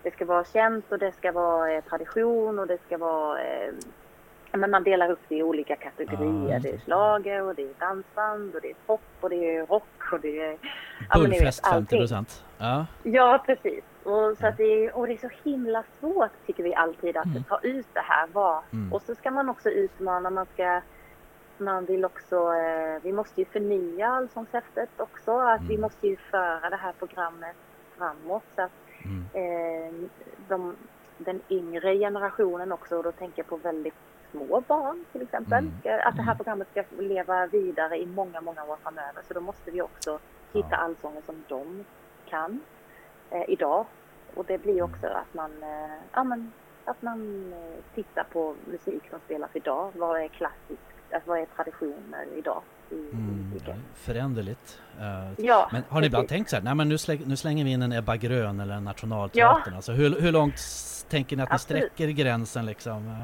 [0.04, 3.74] det ska vara känt och det ska vara eh, tradition och det ska vara eh,
[4.58, 6.48] men man delar upp det i olika kategorier.
[6.48, 9.56] Ja, just det är slager och det är dansband och det är pop och det
[9.56, 10.58] är rock och det är...
[11.10, 12.00] ja, Bullfest 50 allting.
[12.00, 12.44] procent.
[12.58, 12.86] Ja.
[13.04, 13.84] Ja, precis.
[14.04, 17.26] Och, så att det, är, och det är så himla svårt tycker vi alltid att
[17.26, 17.44] Mm.
[17.44, 18.28] ta ut det här.
[18.34, 18.94] Vad, Mm.
[18.94, 20.82] Och så ska man också utmana, man ska
[21.58, 25.40] man vill också, eh, vi måste ju förnya Allsångshäftet också.
[25.40, 25.82] Att Vi Mm.
[25.82, 27.56] måste ju föra det här programmet
[27.98, 28.44] framåt.
[28.56, 28.72] Så att
[29.06, 29.26] Mm.
[29.34, 29.94] eh,
[30.48, 30.76] de,
[31.18, 33.94] den yngre generationen också, och då tänker jag på väldigt
[34.34, 35.58] små barn till exempel.
[35.64, 35.74] Mm.
[35.80, 36.38] ska- Att det här Mm.
[36.38, 39.22] programmet ska leva vidare i många, många år framöver.
[39.28, 40.20] Så då måste vi också
[40.54, 40.78] hitta Ja.
[40.78, 41.86] allsånger som de
[42.30, 42.60] kan
[43.32, 43.86] eh, idag.
[44.36, 46.52] Och det blir också att man, eh, ja, men,
[46.86, 47.20] att man
[47.54, 49.92] eh, tittar på musik som spelas idag.
[49.96, 50.82] Vad är klassiskt?
[51.12, 53.54] Alltså, vad är traditioner idag Mm.
[53.66, 54.80] Ja, föränderligt.
[55.00, 57.64] Eh, Ja, Men har ni ibland tänkt så här, nej men nu, släng, nu slänger
[57.66, 59.74] vi in en Ebba Grön eller en Nationalteatern.
[59.76, 60.60] Alltså hur, hur långt
[61.10, 61.84] tänker ni att ni Absolut.
[61.84, 63.16] sträcker gränsen liksom?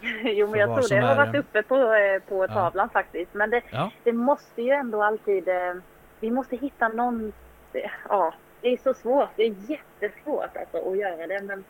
[0.24, 2.48] Jo, men jag tror det har varit uppe på, eh, på Ja.
[2.54, 3.34] tavlan faktiskt.
[3.34, 3.90] Men det, Ja.
[4.04, 5.48] det måste ju ändå alltid...
[5.48, 5.74] eh,
[6.20, 7.32] Vi måste hitta någon...
[8.08, 9.28] Ja, det är så svårt.
[9.36, 11.40] Det är jättesvårt alltså, att göra det.
[11.42, 11.64] Men,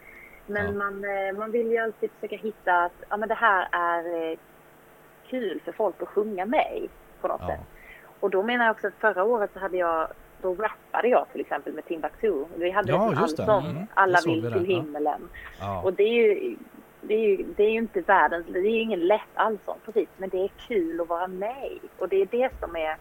[0.47, 0.73] men Ja.
[0.73, 4.37] man, eh, man vill ju alltid försöka hitta att ja, men det här är
[5.29, 6.89] kul för folk att sjunga med i
[7.21, 7.61] på något sätt.
[8.21, 10.09] Och då menar jag också att förra året så hade jag,
[10.43, 12.45] då rappade jag till exempel med Timbuktu.
[12.57, 13.21] Vi hade Ja, det.
[13.21, 15.29] allsång, Mm, Alla vill vi till himmelen.
[15.61, 15.83] Ja.
[15.83, 16.57] Och det är ju,
[17.09, 20.09] det är ju, det är ju inte världens, det är ju ingen lätt allsång precis,
[20.17, 21.81] men det är kul att vara med i.
[21.99, 22.97] Och det är det som är,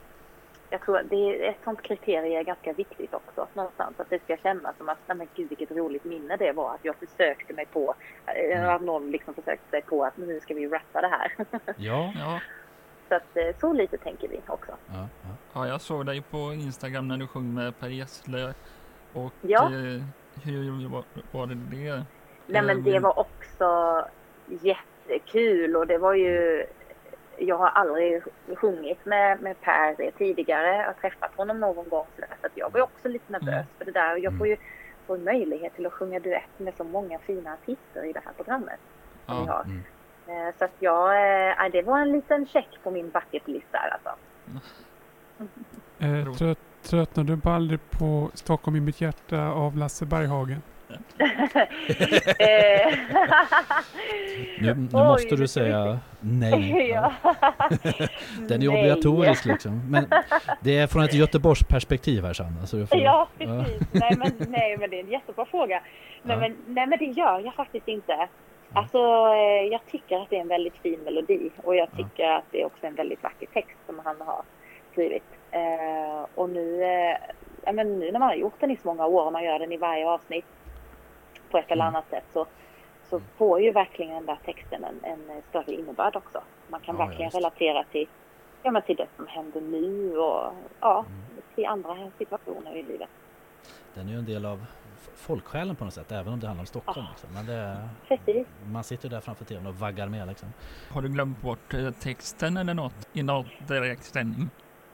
[0.70, 1.16] jag tror att det
[1.46, 4.00] är ett sånt kriterie är ganska viktigt också någonstans.
[4.00, 6.86] Att det ska kännas som att, nej men gud vilket roligt minne det var att
[6.86, 7.94] jag försökte mig på,
[8.26, 8.52] Mm.
[8.60, 8.76] mm.
[8.76, 11.32] att någon liksom försökte sig på att nu ska vi rappa det här.
[11.78, 12.14] Ja.
[12.20, 12.40] Ja,
[13.10, 14.72] Så att eh, så lite tänker vi också.
[14.88, 15.30] Ja, ja.
[15.54, 18.54] ja, jag såg dig på Instagram när du sjöng med Per Gessle.
[19.14, 19.64] Och Ja.
[19.66, 20.04] eh,
[20.44, 22.04] hur var, var det det?
[22.48, 23.04] Nej men det Mm.
[23.04, 24.06] var också
[24.62, 26.66] jättekul och det var ju
[27.40, 28.24] jag har aldrig
[28.56, 30.76] sjungit med, med Per tidigare.
[30.78, 33.66] Jag har träffat honom någon gång så, jag var också lite nervös Mm.
[33.78, 34.14] för det där.
[34.14, 34.58] Och jag får ju
[35.08, 38.34] få en möjlighet till att sjunga duett med så många fina artister i det här
[38.34, 38.80] programmet.
[39.26, 39.64] Som Ja.
[39.66, 39.84] Mm.
[40.48, 41.10] Eh, Så att jag,
[41.58, 44.12] nej, det var en liten check på min bucket list där alltså.
[46.00, 50.62] Eh, tröt, tröttnar du aldrig på Stockholm i mitt hjärta av Lasse Berghagen?
[54.60, 56.90] Nu, nu Oj, måste du säga nej.
[56.94, 57.14] ja.
[58.48, 58.68] Den är Nej.
[58.68, 59.82] obligatorisk liksom.
[59.92, 60.06] Men
[60.62, 62.66] det är från ett Göteborgs perspektiv här Sanna.
[62.66, 63.82] Så får, Ja, precis.
[63.92, 65.82] Nej, men, nej, men det är en jättebra fråga.
[66.24, 66.40] Nej, Ja.
[66.40, 68.28] men, nej, men det gör jag faktiskt inte.
[68.74, 68.98] Alltså,
[69.34, 71.98] eh, jag tycker att det är en väldigt fin melodi och jag Ja.
[72.04, 74.42] tycker att det är också en väldigt vacker text som han har
[74.92, 75.24] skrivit.
[75.52, 77.18] Eh, och nu, eh,
[77.66, 79.60] ja, men nu när man har gjort den i så många år och man gör
[79.60, 80.46] den i varje avsnitt
[81.52, 81.96] på ett eller Mm.
[81.96, 82.46] annat sätt så,
[83.10, 86.42] så får ju verkligen den där texten en, en större innebörd också.
[86.68, 87.38] Man kan Ja, ja, verkligen visst.
[87.38, 88.08] relatera till,
[88.64, 91.22] ja, men till det som händer nu och ja, Mm.
[91.56, 93.10] till andra situationer i livet.
[93.94, 94.66] Den är ju en del av
[95.16, 96.12] folksjälen på något sätt.
[96.12, 97.00] Även om det handlar om Stockholm.
[97.06, 97.12] Ja.
[97.12, 97.30] Liksom.
[97.34, 98.48] Men det, Precis.
[98.66, 100.50] man sitter där framför tvn och vaggar med liksom.
[100.94, 104.50] har du glömt bort eh, texten eller något i något direkt stämning?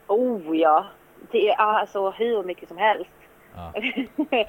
[0.07, 0.85] Oh ja,
[1.31, 3.09] det är alltså hur mycket som helst.
[3.55, 3.73] Ja.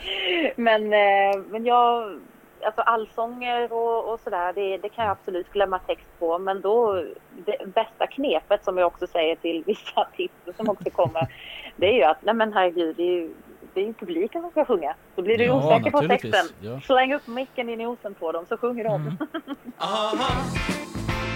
[0.57, 2.19] men, eh, men jag,
[2.65, 6.39] alltså allsånger och, och sådär, det, det kan jag absolut glömma text på.
[6.39, 7.05] Men då,
[7.47, 11.27] det bästa knepet som jag också säger till vissa artister som också kommer,
[11.77, 13.35] det är ju att, nej men herregud, det är ju,
[13.75, 14.95] det är ju publiken som ska sjunga.
[15.15, 16.47] Då blir du Ja, osäker på texten.
[16.61, 16.81] Ja.
[16.81, 18.95] Släng upp micken i nosen på dem så sjunger de.
[18.95, 19.17] Mm.
[19.79, 20.15] Aha,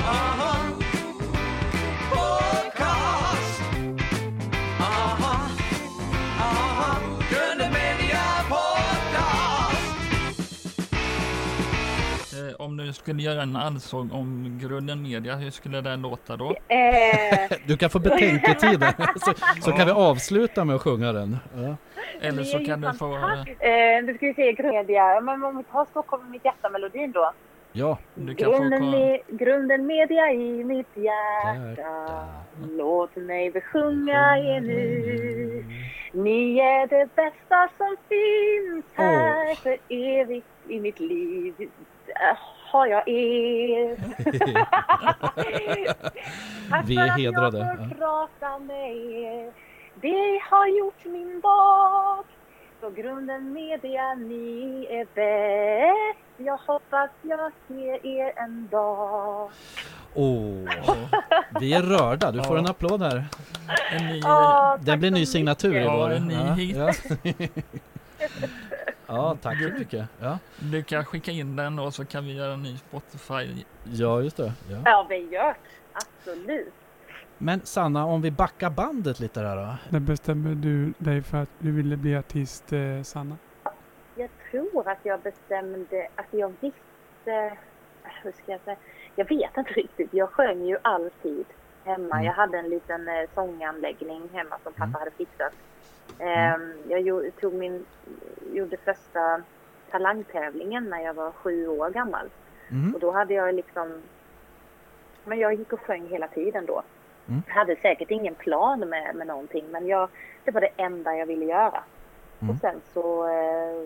[0.02, 0.54] aha,
[12.48, 16.54] Eh, om du skulle göra en allsång om Grunden Media, hur skulle den låta då?
[16.68, 18.84] Eh, Du kan få betänketid
[19.16, 21.36] så, så kan vi avsluta med att sjunga den.
[21.56, 21.76] Ja.
[22.20, 23.14] Eller så kan du få...
[23.14, 25.20] Eh, nu ska vi se, Grundmedia.
[25.20, 27.32] Men om vi tar Stockholm i mitt hjärta-melodin då.
[27.72, 27.98] ja.
[28.14, 32.24] Du kan få Grunden, komma- med, grunden media i mitt hjärta.
[32.70, 35.64] Låt mig besjunga er nu.
[36.12, 39.54] Ni är det bästa som finns här Åh.
[39.56, 41.54] för evigt i mitt liv.
[42.14, 42.38] Där
[42.70, 43.96] har jag er.
[46.70, 47.94] Tack Vi för är att hedrade, jag får ja.
[47.98, 49.52] prata med er.
[50.00, 52.24] Det har gjort min dag.
[52.80, 56.18] Så grunden media, ni är bäst.
[56.36, 59.50] Jag hoppas jag ser er en dag.
[60.14, 60.68] Åh,
[61.60, 62.30] vi är rörda.
[62.30, 62.62] Du får Ja.
[62.62, 63.24] en applåd här.
[63.92, 65.28] En ny, Åh, Den tack blir ny mycket.
[65.32, 66.10] signatur i Ja, vår.
[66.12, 66.76] en ny hit.
[66.76, 66.92] Ja.
[69.08, 70.08] ja, tack så mycket.
[70.20, 73.64] Ja, du kan skicka in den och så kan vi göra en ny Spotify.
[73.84, 74.52] ja just det.
[74.70, 74.76] Ja.
[74.84, 75.54] Ja, vi gör
[75.92, 76.72] Absolut.
[77.38, 79.74] Men Sanna, om vi backar bandet lite där då.
[79.88, 83.36] När bestämde du dig för att du ville bli artist, eh, Sanna?
[84.16, 87.56] Jag tror att jag bestämde, att jag visste,
[88.22, 88.76] hur ska jag säga,
[89.16, 90.08] jag vet inte riktigt.
[90.12, 91.44] Jag sjöng ju alltid
[91.84, 92.14] hemma.
[92.14, 92.24] Mm.
[92.24, 94.94] Jag hade en liten eh, sånganläggning hemma som pappa Mm.
[94.94, 95.52] hade fixat.
[96.18, 97.86] Ehm, jag tog min,
[98.52, 99.42] gjorde första
[99.90, 102.30] talangtävlingen när jag var sju år gammal.
[102.68, 102.94] Mhm.
[102.94, 104.02] Och då hade jag liksom,
[105.24, 106.82] men jag gick och sjöng hela tiden då.
[107.28, 107.42] Mm.
[107.46, 110.08] Jag hade säkert ingen plan med, med någonting men jag,
[110.44, 111.82] det var det enda jag ville göra.
[112.40, 112.54] Mm.
[112.54, 113.82] Och sen så, eh,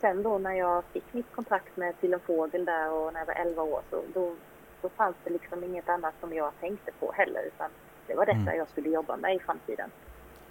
[0.00, 3.26] sen då när jag fick mitt kontrakt med Till en fågel där och när jag
[3.26, 4.34] var 11 år så då,
[4.82, 7.70] då fanns det liksom inget annat som jag tänkte på heller utan
[8.06, 8.56] det var detta Mm.
[8.56, 9.90] jag skulle jobba med i framtiden.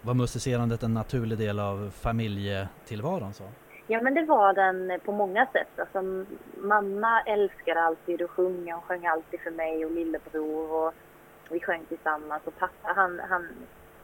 [0.05, 3.33] Var musicerandet en naturlig del av familjetillvaron?
[3.33, 3.43] Så?
[3.87, 5.79] Ja men det var den på många sätt.
[5.79, 6.25] Alltså,
[6.57, 8.73] mamma älskade alltid att sjunga.
[8.75, 10.71] Hon sjöng alltid för mig och lillebror.
[10.87, 10.93] Och
[11.49, 12.41] vi sjöng tillsammans.
[12.45, 13.47] Och pappa han, han,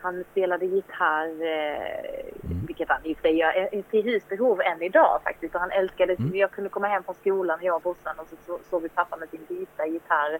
[0.02, 1.42] han spelade gitarr.
[1.42, 2.66] Eh, Mm.
[2.66, 5.56] Vilket han i och för sig gör eh, till husbehov än idag faktiskt.
[5.56, 6.36] Och han älskade, Mm.
[6.36, 8.20] jag kunde komma hem från skolan, jag och brorsan.
[8.20, 10.40] Och så så- såg vi pappa med sin vita gitarr.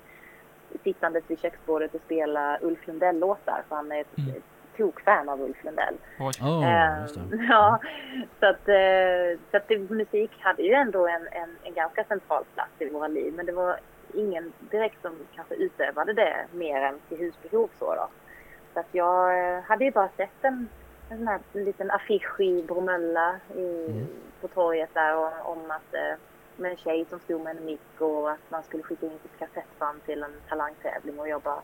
[0.84, 3.64] Sittandes vid köksbordet och spela Ulf Lundell-låtar.
[3.70, 4.30] För han är ett, Mm.
[4.30, 4.44] ett
[4.82, 5.96] tokfan av Ulf Lundell.
[6.20, 6.32] Oj.
[6.42, 7.06] Åh, Eh.
[7.50, 7.80] Ja,
[8.40, 12.44] så att, eh, så att det, musik hade ju ändå en, en, en ganska central
[12.54, 13.34] plats i våra liv.
[13.34, 13.80] Men det var
[14.14, 18.08] ingen direkt som kanske utövade det mer än till husbehov så då.
[18.74, 20.70] Så att jag eh, hade ju bara sett en,
[21.10, 24.08] en sån här liten affisch i Bromölla i, Mm.
[24.42, 26.14] på torget där om, om att eh,
[26.56, 29.40] med en tjej som stod med en mick och att man skulle skicka in sitt
[29.40, 31.62] kassettband till en talangtävling och jag bara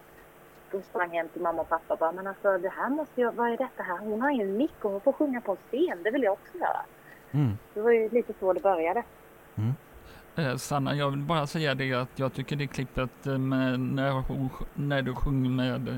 [0.71, 3.31] då sprang hem till mamma och pappa och bara, men alltså det här måste jag,
[3.31, 3.97] vad är detta här?
[3.97, 6.33] Hon har ju en mick och hon får sjunga på en scen, det vill jag
[6.33, 6.81] också göra.
[7.31, 7.57] Mm.
[7.73, 9.03] Det var ju lite så det började.
[10.35, 14.11] Eh, Sanna, jag vill bara säga det att jag tycker det klippet eh, med när,
[14.11, 15.95] hon, när du sjunger med eh,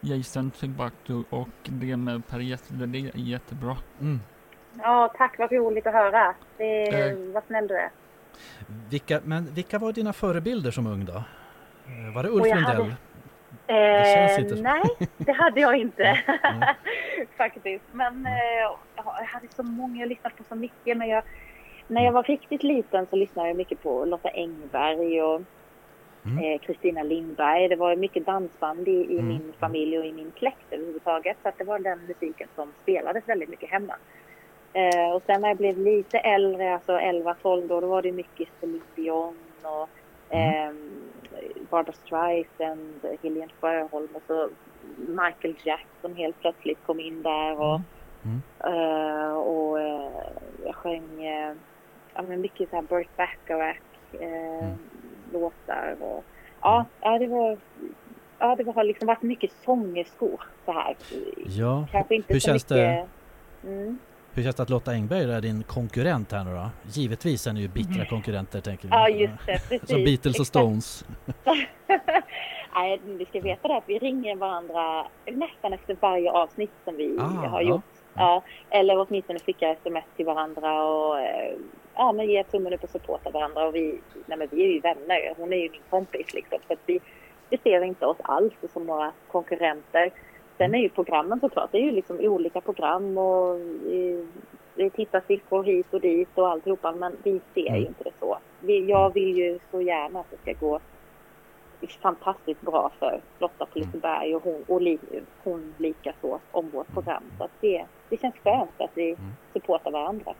[0.00, 3.76] Jason Timbuktu och det med Per Gessle, det är jättebra.
[4.00, 4.20] Mm.
[4.78, 6.34] Ja, tack, vad roligt att höra.
[6.56, 7.16] Det Eh.
[7.34, 7.90] vad snäll du är.
[8.90, 11.24] Vilka, men vilka var dina förebilder som ung då?
[12.14, 12.62] Var det Ulf Lundell?
[12.64, 12.96] hade-
[13.68, 14.82] känns Eh, nej,
[15.18, 16.02] det hade jag inte.
[16.42, 16.74] Mm.
[17.36, 17.84] Faktiskt.
[17.92, 18.32] Men eh,
[18.96, 20.96] ja, jag hade så många, jag lyssnade på så mycket.
[20.96, 21.22] Men jag,
[21.86, 25.42] när jag var riktigt liten så lyssnade jag mycket på Lotta Engberg och
[26.26, 26.38] Mm.
[26.44, 27.68] eh, Kristina Lindberg.
[27.68, 29.28] Det var mycket dansband i, i Mm.
[29.28, 31.36] min familj och i min släkt överhuvudtaget.
[31.42, 33.94] Så det var den musiken som spelades väldigt mycket hemma.
[34.72, 38.48] Eh, och sen när jag blev lite äldre, alltså 11-12 då, då var det mycket
[38.60, 39.88] Celine Dion och
[40.30, 40.54] Mm.
[40.54, 40.90] ehm,
[41.70, 44.48] Barbra Streisand, Helene Sjöholm och så
[44.96, 47.80] Michael Jackson helt plötsligt kom in där och,
[48.24, 48.42] Mm.
[48.64, 50.10] eh, och eh,
[50.64, 51.54] jag sjöng eh,
[52.14, 53.76] ja, men mycket så här Burt Bacharach
[54.12, 54.78] eh, Mm.
[55.32, 56.24] låtar och
[56.62, 57.58] ja, ja det var
[58.38, 60.96] Ja, det har liksom varit mycket sångerskor så här.
[61.46, 63.08] Ja, Kanske inte hur så känns mycket...
[63.64, 63.98] Mm.
[64.34, 66.70] Hur känns det att Lotta Engberg är din konkurrent här nu då?
[66.88, 68.94] Givetvis är ni ju bittra konkurrenter tänker vi.
[68.94, 69.68] Ja, just det.
[69.68, 69.88] Precis.
[69.90, 70.46] Som Beatles och.
[70.46, 71.04] Stones.
[72.74, 77.16] Nej, vi ska veta det att vi ringer varandra nästan efter varje avsnitt som vi
[77.20, 77.82] Ah, har gjort.
[78.14, 81.54] Ja, eller åtminstone skickar sms till varandra och eh,
[81.94, 83.66] ja, men ger tummen upp och supportar varandra.
[83.68, 85.34] Och vi, nej, men vi är ju vänner.
[85.36, 86.58] Hon är ju min kompis liksom.
[86.66, 87.00] Så att vi,
[87.50, 90.10] vi ser inte oss alls som några konkurrenter.
[90.58, 93.54] Sen är ju programmen såklart, det är ju liksom olika program och
[93.90, 94.24] eh,
[94.74, 96.92] det tittar siffror hit och dit och alltihopa.
[96.92, 97.86] Men vi ser ju Mm.
[97.86, 98.38] inte det så.
[98.60, 100.80] Vi, jag vill ju så gärna att det ska gå
[102.02, 104.98] fantastiskt bra för Lotta på Liseberg och hon, och li,
[105.44, 107.22] hon lika så om vårt program.
[107.38, 109.30] Så att det, det känns skönt att vi Mm.
[109.52, 110.34] supportar varandra.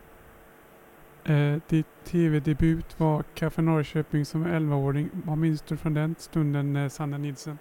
[1.25, 5.11] Eh, ditt tv-debut var Café Norrköping som 11-åring.
[5.27, 7.59] Vad minns du från den stunden, eh, Sanna Nilsson?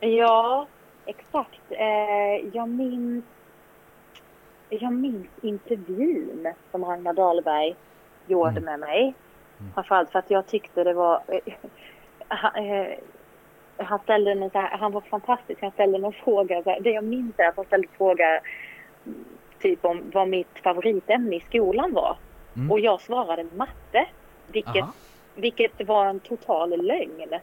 [0.00, 0.66] Ja,
[1.06, 1.60] exakt.
[1.70, 3.24] Eh, jag minns
[4.68, 7.76] jag minns intervjun som Ragnar Dahlberg
[8.26, 8.64] gjorde Mm.
[8.64, 9.00] med mig.
[9.60, 9.72] Mm.
[9.74, 11.22] Framförallt för att jag tyckte det var...
[11.28, 11.40] Eh,
[12.28, 12.86] han, eh,
[13.76, 15.62] han ställde en här, han var fantastisk.
[15.62, 16.62] Han ställde någon fråga.
[16.80, 18.40] Det jag minns är att han ställde fråga
[19.06, 19.24] mm,
[19.58, 22.16] typ om vad mitt favoritämne i skolan var.
[22.56, 22.70] Mm.
[22.70, 24.06] Och jag svarade matte.
[24.46, 24.92] Vilket Aha.
[25.34, 27.40] vilket var en total lögn.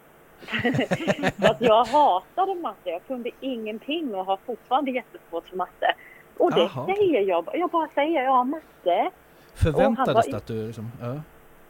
[1.42, 2.90] Att jag hatade matte.
[2.90, 5.94] Jag kunde ingenting och har fortfarande jättesvårt för matte.
[6.38, 6.86] Och det Jaha.
[6.86, 7.46] säger jag.
[7.54, 9.10] Jag bara säger ja, matte.
[9.56, 11.22] Förväntades det att du liksom, ja.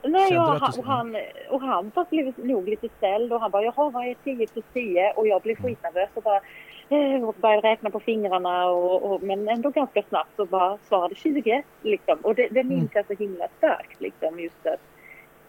[0.04, 1.16] Nej, Kände och han, och han,
[1.50, 5.12] och han blev nog lite ställd och han bara jaha vad är 10 plus 10?
[5.16, 5.70] Och jag blev Mm.
[5.70, 6.42] skitnervös och bara
[6.90, 11.16] eh, och började räkna på fingrarna och, och, men ändå ganska snabbt så bara svarade
[11.16, 12.18] 20 liksom.
[12.22, 12.68] Och det, det Mm.
[12.78, 14.80] minns jag så himla starkt liksom just att,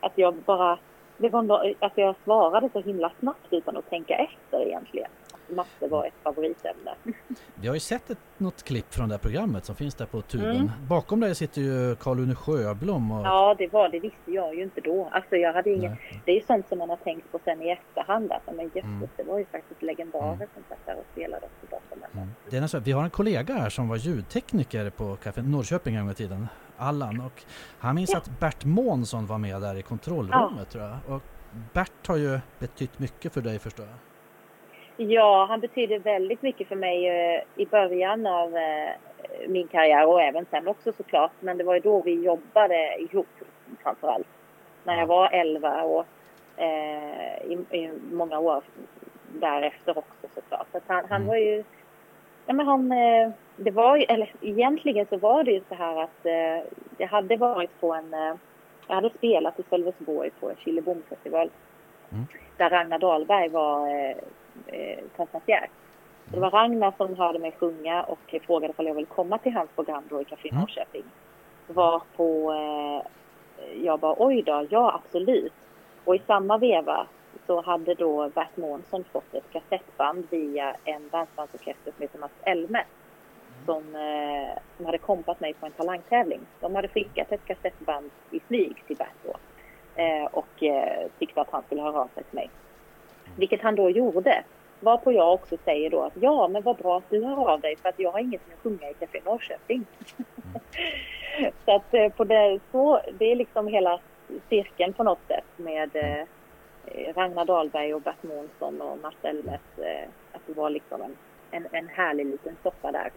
[0.01, 0.79] att jag bara
[1.21, 5.11] det var no, att jag svarade så himla snabbt utan att tänka efter egentligen.
[5.33, 6.95] Att matte var ett favoritämne.
[7.55, 10.21] Vi har ju sett ett, något klipp från det här programmet som finns där på
[10.23, 10.57] tuben.
[10.57, 10.71] Mm.
[10.89, 13.27] Bakom dig sitter ju Karl-Une Sjöblom och...
[13.27, 15.09] Ja, det var det visste jag ju inte då.
[15.13, 16.23] Alltså jag hade ingen Nej.
[16.25, 18.33] Det är ju sånt som man har tänkt på sen i efterhand.
[18.33, 19.09] Alltså, men jösses, Mm.
[19.17, 20.49] det var ju faktiskt legendarer Mm.
[20.55, 22.05] som satt där och spelade också bakom.
[22.15, 22.29] Mm.
[22.51, 26.03] Det är nästan, vi har en kollega här som var ljudtekniker på Café Norrköping en
[26.03, 26.49] gång i tiden,
[26.81, 27.21] Allan.
[27.21, 27.43] Och
[27.81, 28.19] han minns Ja.
[28.19, 30.97] att Bert Månsson var med där i kontrollrummet tror jag.
[31.17, 31.23] Och
[31.73, 33.97] Bert har ju betytt mycket för dig förstår jag.
[35.11, 38.91] Ja, han betyder väldigt mycket för mig eh, i början av eh,
[39.49, 41.31] min karriär och även sen också såklart.
[41.41, 43.27] Men det var ju då vi jobbade ihop
[43.83, 44.27] framförallt.
[44.85, 46.05] När jag var 11 och
[46.57, 48.63] eh, i, i många år
[49.41, 50.67] därefter också såklart.
[50.73, 51.29] Så han, han Mm.
[51.29, 51.65] var ju...
[52.47, 53.31] Ja, men han, eh,
[53.65, 57.37] det var ju, eller egentligen så var det ju så här att eh, Jag hade
[57.37, 58.35] varit på en, eh,
[58.87, 61.51] jag hade spelat i Sölvesborg på Killebomfestival.
[62.13, 62.25] Mm.
[62.57, 64.17] Där Ragnar Dahlberg var eh,
[64.67, 64.99] eh,
[66.25, 69.71] Det var Ragnar som hörde mig sjunga och frågade om jag ville komma till hans
[69.71, 70.61] program då i Café Mm.
[70.61, 71.05] Norrköping.
[71.67, 73.07] Var på, eh,
[73.85, 75.53] jag bara oj då, ja absolut.
[76.05, 77.07] Och i samma veva
[77.47, 82.85] så hade då Bert Månsson fått ett kassettband via en dansbandsorkester som heter Mats Elme.
[83.67, 86.41] Som, eh, som hade kompat mig på en talangtävling.
[86.61, 89.37] De hade skickat ett kassettband i smyg till Bert då.
[90.03, 92.51] Eh, och eh, tyckte att han skulle höra av sig till mig.
[93.37, 94.45] Vilket han då gjorde.
[94.81, 97.77] Varpå jag också säger då att ja, men vad bra att du hör av dig
[97.77, 99.87] för att jag har ingenting att sjunga i Café Norrköping.
[101.65, 104.01] så att eh, på det, så, det är liksom hela
[104.49, 106.21] cirkeln på något sätt med eh,
[106.85, 109.79] eh Ragnar Dahlberg och Bert Månsson och Mats Elmes.
[109.79, 111.17] Eh, att det var liksom en,
[111.51, 113.11] en, en härlig liten soppa där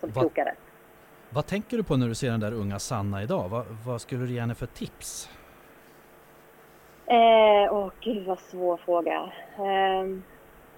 [0.00, 0.54] som Va- krokade.
[1.30, 3.48] Vad tänker du på när du ser den där unga Sanna idag?
[3.48, 5.30] Vad, vad skulle du ge henne för tips?
[7.06, 9.32] Eh, åh gud vad svår fråga.
[9.58, 10.22] Ehm,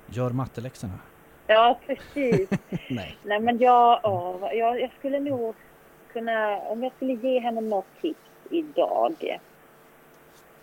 [0.06, 0.98] Gör matteläxorna?
[1.46, 2.50] ja precis.
[2.90, 3.16] Nej.
[3.22, 5.54] Nej men jag, åh, jag, jag skulle nog
[6.12, 8.18] kunna, om jag skulle ge henne något tips
[8.50, 9.38] idag.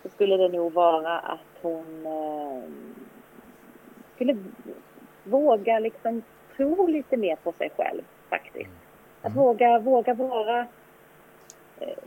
[0.02, 2.62] Så skulle det nog vara att hon eh,
[4.14, 4.36] skulle
[5.24, 6.22] våga liksom
[6.56, 8.02] tro lite mer på sig själv
[8.36, 8.70] faktiskt.
[9.22, 9.44] Att Mm.
[9.44, 10.58] våga, våga vara,
[11.80, 11.98] eh,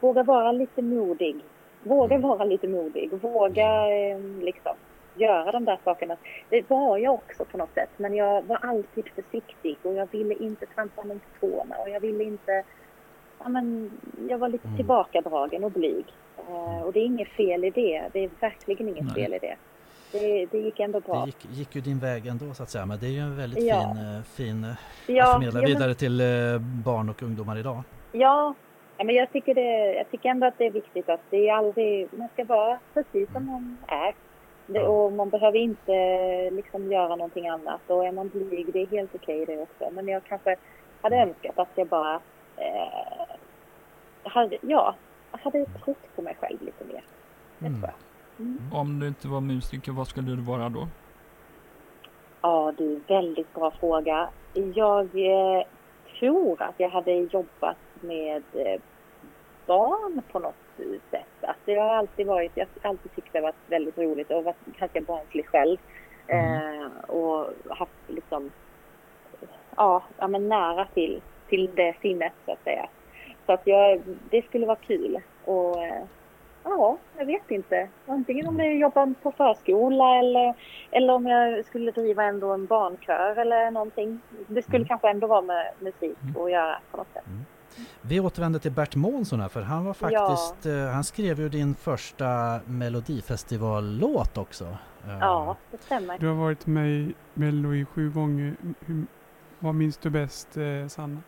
[0.00, 1.36] våga vara lite modig.
[1.82, 2.28] Våga Mm.
[2.28, 3.10] vara lite modig.
[3.12, 4.74] Våga eh, liksom
[5.14, 6.16] göra de där sakerna.
[6.50, 7.90] Det var jag också på något sätt.
[7.96, 12.00] Men jag var alltid försiktig och jag ville inte trampa någon på tårna och jag
[12.00, 12.64] ville inte...
[13.38, 13.90] Ja, men
[14.28, 14.76] jag var lite Mm.
[14.76, 16.04] tillbakadragen och blyg.
[16.48, 18.02] Eh, och det är inget fel i det.
[18.12, 19.14] Det är verkligen inget Nej.
[19.14, 19.56] fel i det.
[20.12, 21.20] Det, det gick ändå bra.
[21.20, 22.86] Det gick, gick ju din väg ändå så att säga.
[22.86, 23.94] Men det är ju en väldigt Ja.
[23.94, 27.58] fin, eh, fin eh, att Ja, förmedla ja, men- vidare till eh, barn och ungdomar
[27.58, 27.82] idag.
[28.12, 28.54] Ja,
[28.96, 31.54] ja men jag tycker, det, jag tycker ändå att det är viktigt att det är
[31.54, 34.14] aldrig, man ska vara precis som man är.
[34.66, 37.80] Det, och man behöver inte liksom göra någonting annat.
[37.86, 39.90] Och är man blyg, det är helt okej det också.
[39.94, 40.56] Men jag kanske
[41.02, 42.14] hade önskat att jag bara
[42.56, 43.36] eh,
[44.22, 44.94] hade, ja,
[45.30, 47.02] hade trott på mig själv lite mer.
[47.58, 47.80] Det Mm.
[47.80, 48.07] tror jag.
[48.38, 48.58] Mm.
[48.72, 50.88] Om du inte var musiker, vad skulle du vara då?
[52.42, 54.28] Ja du, väldigt bra fråga.
[54.74, 55.64] Jag eh,
[56.18, 58.80] tror att jag hade jobbat med eh,
[59.66, 60.54] barn på något
[61.10, 61.26] sätt.
[61.40, 64.78] Alltså, jag har alltid varit, jag har alltid tyckt det varit väldigt roligt och varit
[64.78, 65.78] ganska barnslig själv.
[66.26, 68.50] Eh, och haft liksom,
[69.76, 72.88] ja, ja men nära till, till det sinnet så att säga.
[73.46, 75.20] Så att jag, det skulle vara kul.
[75.44, 76.04] Och eh,
[76.70, 77.88] ja, jag vet inte.
[78.06, 80.54] Antingen om jag jobbar på förskola eller,
[80.90, 84.20] eller om jag skulle driva ändå en barnkör eller någonting.
[84.46, 84.88] Det skulle Mm.
[84.88, 87.24] kanske ändå vara med musik att göra på något sätt.
[88.02, 91.74] Vi återvänder till Bert Månsson här för han var faktiskt, eh, han skrev ju din
[91.74, 92.26] första
[92.64, 94.64] Melodifestivallåt också.
[94.64, 96.18] Eh, Ja, det stämmer.
[96.18, 98.54] Du har varit med i Mello i sju gånger.
[98.86, 99.04] Hur,
[99.58, 101.18] vad minns du bäst, eh, Sanna?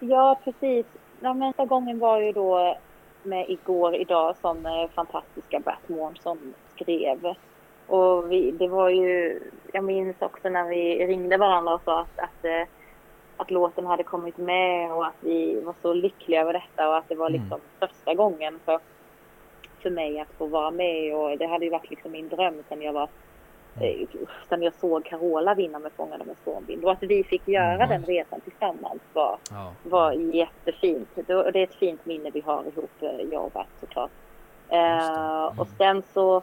[0.00, 0.86] Ja, precis.
[1.20, 2.78] Ja, men första gången var ju då
[3.22, 7.34] med Igår idag som eh, fantastiska Bert Månsson skrev.
[7.86, 9.40] Och vi, det var ju,
[9.72, 12.68] jag minns också när vi ringde varandra och sa att, att, eh,
[13.36, 17.08] att låten hade kommit med och att vi var så lyckliga över detta och att
[17.08, 17.40] det var Mm.
[17.40, 18.78] liksom första gången för,
[19.82, 22.82] för mig att få vara med och det hade ju varit liksom min dröm sen
[22.82, 23.08] jag var
[23.80, 24.06] eh,
[24.48, 27.88] sen jag såg Carola vinna med Fångade med stormvind och att vi fick göra Mm.
[27.88, 29.72] den resan tillsammans var Ja.
[29.82, 31.08] var jättefint.
[31.14, 34.10] Det och det är ett fint minne vi har ihop, eh, jag och Bert såklart.
[34.68, 35.08] Eh,
[35.48, 35.58] Mm.
[35.58, 36.42] och sen så,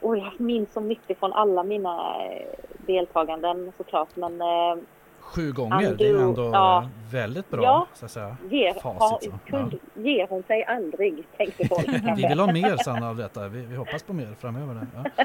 [0.00, 2.46] oh, jag minns så mycket från alla mina eh,
[2.86, 4.16] deltaganden såklart.
[4.16, 4.76] Men eh,
[5.24, 6.88] Sju gånger, det är ju ändå ja.
[7.12, 7.86] väldigt bra Ja.
[7.94, 8.36] så att säga.
[8.50, 11.88] ger, Facit har, så, kunde, ger hon sig aldrig, tänkte folk.
[12.16, 14.86] Vi vill ha mer Sanna av detta, vi, vi hoppas på mer framöver.
[14.94, 15.24] Ja.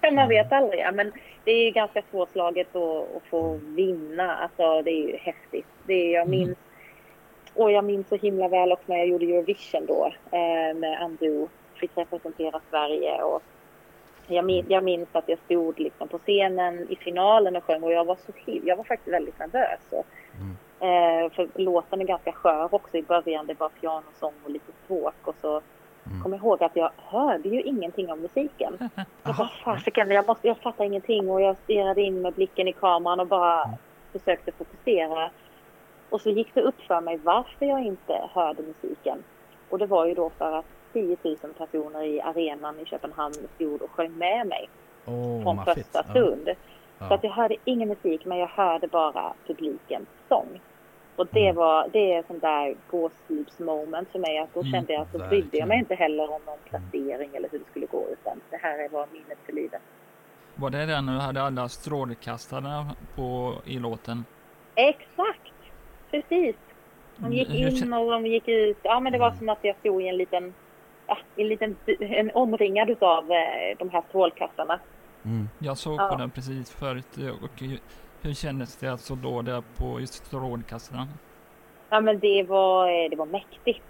[0.00, 0.28] Ja, Man Mm.
[0.28, 0.80] vet aldrig.
[0.80, 1.12] Ja, men
[1.44, 4.36] det är ju ganska svårslaget att, att få vinna.
[4.36, 5.66] Alltså, det är ju häftigt.
[5.86, 6.30] Det är, jag Mm.
[6.38, 6.58] minns
[7.54, 11.46] och jag minns så himla väl också när jag gjorde Eurovision då eh, med Andu.
[11.74, 13.42] Fick representera Sverige och
[14.34, 17.92] jag, min, jag minns att jag stod liksom på scenen i finalen och sjöng och
[17.92, 19.80] jag var så jag var faktiskt väldigt nervös.
[19.90, 20.56] Och, Mm.
[21.24, 23.46] eh, för låten är ganska skör också i början.
[23.46, 25.62] Det var pianosång och lite stråk och så
[26.06, 26.22] Mm.
[26.22, 28.76] kom jag ihåg att jag hörde ju ingenting om musiken.
[29.24, 29.50] Jag bara, Aha.
[29.64, 33.26] fasiken, jag, måste, jag fattar ingenting och jag stirrade in med blicken i kameran och
[33.26, 33.76] bara Mm.
[34.12, 35.30] försökte fokusera.
[36.08, 39.24] Och så gick det upp för mig varför jag inte hörde musiken.
[39.68, 40.66] Och det var ju då för att
[40.98, 44.68] 10 000 personer i arenan i Köpenhamn stod och sjöng med mig
[45.06, 45.86] Åh, från maffigt.
[45.86, 46.10] första Ja.
[46.10, 46.44] stund.
[46.98, 47.14] Så Ja.
[47.14, 50.60] att jag hörde ingen musik men jag hörde bara publikens sång.
[51.16, 51.56] Och det Mm.
[51.56, 54.38] var, det är sånt där gåshudsmoment för mig.
[54.38, 57.30] Att då Mm, kände jag att då brydde jag mig inte heller om någon placering
[57.36, 58.08] eller hur det skulle gå.
[58.12, 59.82] Utan det här var minnet för livet.
[60.54, 62.86] Var det den du hade alla strålkastarna
[63.16, 64.24] på, i låten?
[64.74, 65.52] Exakt!
[66.10, 66.56] Precis.
[67.16, 68.78] De gick Mm, in och de gick ut.
[68.82, 69.38] Ja men det var Mm.
[69.38, 70.54] som att jag stod i en liten,
[71.08, 74.80] ja, i en liten, en omringad utav eh, de här strålkastarna.
[75.24, 75.48] Mm.
[75.58, 76.08] Jag såg Ja.
[76.08, 77.62] på den precis förut eh, och
[78.22, 81.08] hur, kändes det att stå då där på just strålkastarna?
[81.90, 83.82] Ja men det var, eh, det var mäktigt.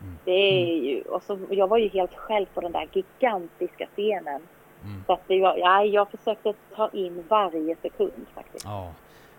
[0.00, 0.18] Mm.
[0.24, 4.42] Det är ju, och så, jag var ju helt själv på den där gigantiska scenen.
[4.84, 5.04] Mm.
[5.06, 8.64] Så att det var, ja, jag försökte ta in varje sekund faktiskt.
[8.64, 8.92] Ja.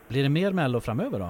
[0.07, 1.29] Blir det mer Mello framöver då?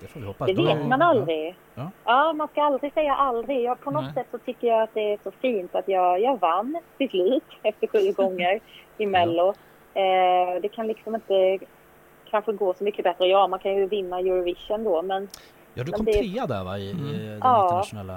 [0.00, 0.46] Det får vi hoppas.
[0.46, 1.56] Det vet man aldrig.
[1.74, 1.90] Ja.
[2.04, 3.62] Ja, man ska aldrig säga aldrig.
[3.62, 4.14] Jag, på något Nej.
[4.14, 7.42] sätt så tycker jag att det är så fint att jag, jag vann till slut
[7.62, 8.60] efter sju gånger
[8.98, 9.48] i Mello.
[9.94, 11.58] Eh, det kan liksom inte
[12.30, 13.26] kanske gå så mycket bättre.
[13.26, 15.28] Ja, man kan ju vinna Eurovision då, men
[15.74, 16.78] Ja, du Men kom det- trea där va?
[16.78, 17.06] I, i Mm.
[17.06, 18.16] den Ja, internationella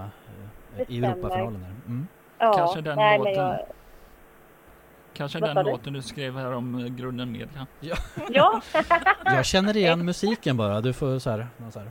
[0.77, 1.07] eh, i stämmer.
[1.07, 1.65] Europafinalen.
[1.87, 2.07] Mm.
[2.39, 2.53] ja.
[2.53, 3.33] Kanske den nej, låten.
[3.33, 3.59] Men jag,
[5.19, 5.71] Kanske Vad den du?
[5.71, 7.67] låten du skrev här om eh, grunden media.
[8.29, 8.61] ja,
[9.25, 10.81] Jag känner igen musiken bara.
[10.81, 11.87] Du får så här, så här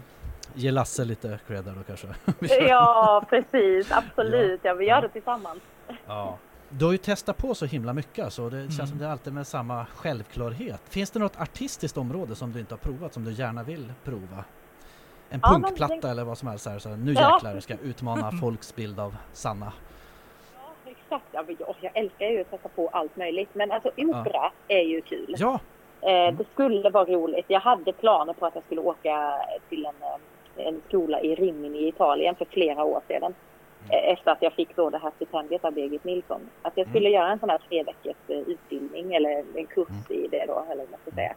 [0.55, 2.07] ge Lasse lite cred då kanske.
[2.68, 3.93] ja, precis.
[3.93, 4.61] Absolut.
[4.62, 5.01] Ja, vi gör Ja.
[5.01, 5.59] det tillsammans.
[6.07, 6.39] Ja.
[6.70, 8.87] Du har ju testat på så himla mycket så det känns Mm.
[8.89, 10.81] som det är alltid med samma självklarhet.
[10.89, 14.45] Finns det något artistiskt område som du inte har provat som du gärna vill prova?
[15.31, 16.64] En Ja, men punkplatta det- eller vad som helst.
[16.64, 17.35] Så här, så här, nu Ja.
[17.35, 19.72] jäklar ska jag utmana folks bild av Sanna.
[21.09, 21.20] Ja.
[21.32, 23.48] Ja, men jag, jag älskar ju att testa på allt möjligt.
[23.52, 25.34] Men alltså opera är ju kul.
[25.38, 25.59] Ja,
[26.00, 27.44] Eh, det skulle vara roligt.
[27.48, 29.32] Jag hade planer på att jag skulle åka
[29.68, 29.94] till en,
[30.56, 33.34] eh, en skola i Rimini i Italien för flera år sedan.
[33.90, 36.40] Eh, Efter att jag fick då det här stipendiet av Birgit Nilsson.
[36.62, 40.24] Att jag skulle göra en sån här tre veckors utbildning eller en kurs Mm.
[40.24, 41.34] i det då, eller vad man ska säga.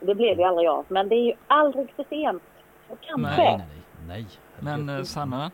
[0.00, 0.84] Det blev ju aldrig av.
[0.88, 2.42] Men det är ju aldrig för sent.
[2.88, 3.42] Och kanske.
[3.42, 3.66] nej, nej,
[4.08, 4.26] nej.
[4.62, 4.78] nej.
[4.86, 5.50] Men Sanna,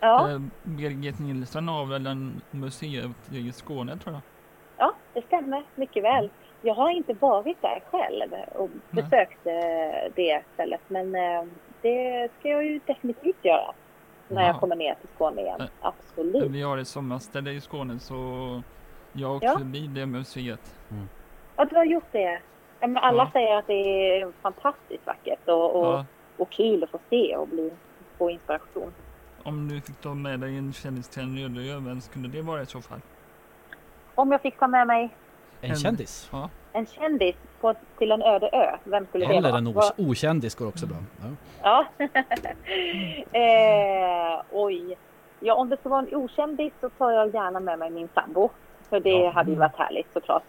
[0.00, 4.22] Ja, eh, Birgit Nilsson har väl en museum i Skåne tror jag?
[4.76, 6.30] ja, det stämmer mycket väl.
[6.62, 9.02] Jag har inte varit där själv och Nej.
[9.02, 10.80] besökt eh, det stället.
[10.88, 11.44] Men eh,
[11.82, 13.74] det ska jag ju definitivt göra.
[14.28, 14.58] När jag Ja.
[14.60, 15.60] kommer ner till Skåne igen.
[15.60, 16.50] Eh, Absolut.
[16.50, 18.14] Vi har ett sommarställe i Skåne så
[19.12, 19.58] jag åkte Ja.
[19.58, 20.74] förbi det museet.
[21.56, 22.40] Ja, du har gjort det.
[22.80, 23.30] Men alla Ja.
[23.32, 23.72] säger att det
[24.20, 26.04] är fantastiskt vackert och, och, Ja,
[26.36, 27.70] och kul att få se och bli,
[28.18, 28.92] få inspiration.
[29.48, 32.42] Om du fick ta med dig en kändis till en öde ö, vem skulle det
[32.42, 33.00] vara i så fall?
[34.14, 35.10] Om jag fick ta med mig
[35.60, 36.28] En En- kändis.
[36.32, 39.58] Ja, en kändis på, till en öde ö, vem skulle det Eller vara?
[39.58, 40.96] en Vad- o- okändis går också bra.
[41.62, 41.84] Ja.
[41.98, 42.06] Ja.
[43.32, 44.96] eh, oj.
[45.40, 48.50] Ja, om det ska vara en okändis så tar jag gärna med mig min sambo.
[48.88, 49.30] För det Ja.
[49.30, 50.42] hade ju varit härligt såklart.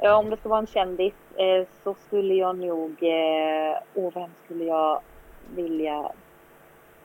[0.00, 3.02] Ja, om det ska vara en kändis eh, så skulle jag nog...
[3.02, 5.00] Eh, åh, vem skulle jag
[5.54, 6.08] vilja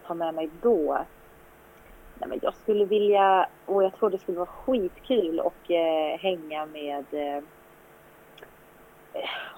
[0.08, 0.98] ta med mig då?
[2.20, 3.48] Nej, men jag skulle vilja...
[3.66, 7.06] Och jag tror det skulle vara skitkul och eh, hänga med...
[7.12, 7.44] Eh,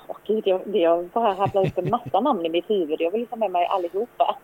[0.08, 3.02] Åh gud, jag, det- jag bara rabblar upp en massa namn i mitt huvud.
[3.02, 4.36] Jag vill ta med mig allihopa.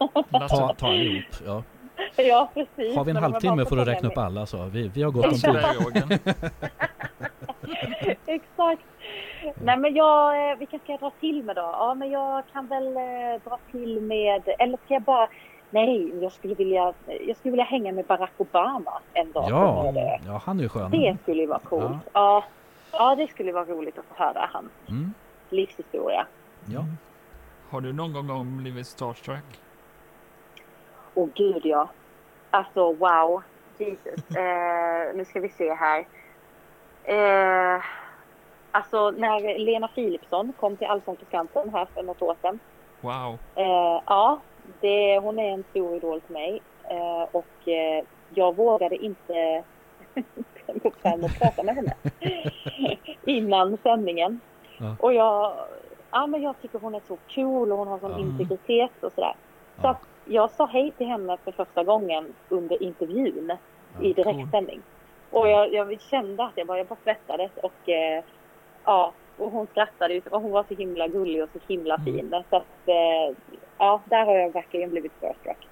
[0.49, 1.23] Ta, ta allihop.
[1.45, 1.63] Ja.
[2.23, 2.95] ja, precis.
[2.95, 4.65] Har vi en Men om jag halvtimme får du räkna upp alla så.
[4.65, 6.19] Vi, vi har gott om tid.
[8.25, 8.81] Exakt.
[9.63, 11.61] Nej men jag, eh, vilka ska jag dra till med då?
[11.61, 15.27] Ja men jag kan väl eh, dra till med, eller ska jag bara,
[15.75, 16.93] nej jag skulle vilja,
[17.27, 19.45] jag skulle vilja hänga med Barack Obama en dag.
[19.49, 19.93] Ja,
[20.25, 20.91] ja, han är ju skön.
[20.91, 21.97] det skulle ju vara coolt.
[22.13, 22.43] Ja.
[22.91, 25.13] ja, det skulle vara roligt att få höra hans Mm.
[25.49, 26.27] livshistoria.
[26.65, 26.85] Ja.
[27.69, 29.59] Har du någon gång blivit starstruck?
[31.13, 31.87] Åh gud ja.
[32.51, 33.43] Alltså wow.
[33.77, 34.29] Jesus.
[34.37, 36.05] Eh, nu ska vi se här.
[37.03, 37.81] Eh,
[38.71, 42.59] alltså när Lena Philipsson kom till Allsång på Skansen här för något år sedan.
[43.01, 43.37] Wow.
[43.55, 44.39] Eh, ja,
[44.81, 46.61] det, hon är en stor idol till mig.
[46.89, 48.03] Eh, och eh,
[48.33, 49.63] jag vågade inte
[50.83, 51.93] gå fram och prata med henne
[53.25, 54.39] innan sändningen.
[54.79, 54.95] Ja.
[54.99, 55.53] Och jag,
[56.11, 58.19] ja, men jag tycker hon är så cool och hon har sån Ja.
[58.19, 59.35] integritet och sådär.
[59.81, 59.97] Så Ja.
[60.25, 63.51] jag sa hej till henne för första gången under intervjun
[64.01, 64.23] i cool.
[64.25, 64.81] direktsändning.
[65.31, 68.23] Och jag, jag kände att jag bara, jag bara svettades och eh,
[68.85, 72.05] ja, och hon skrattade ju och hon var så himla gullig och så himla Mm.
[72.05, 72.43] fin.
[72.49, 73.35] Så att eh,
[73.77, 75.67] ja, där har jag verkligen blivit starstruck.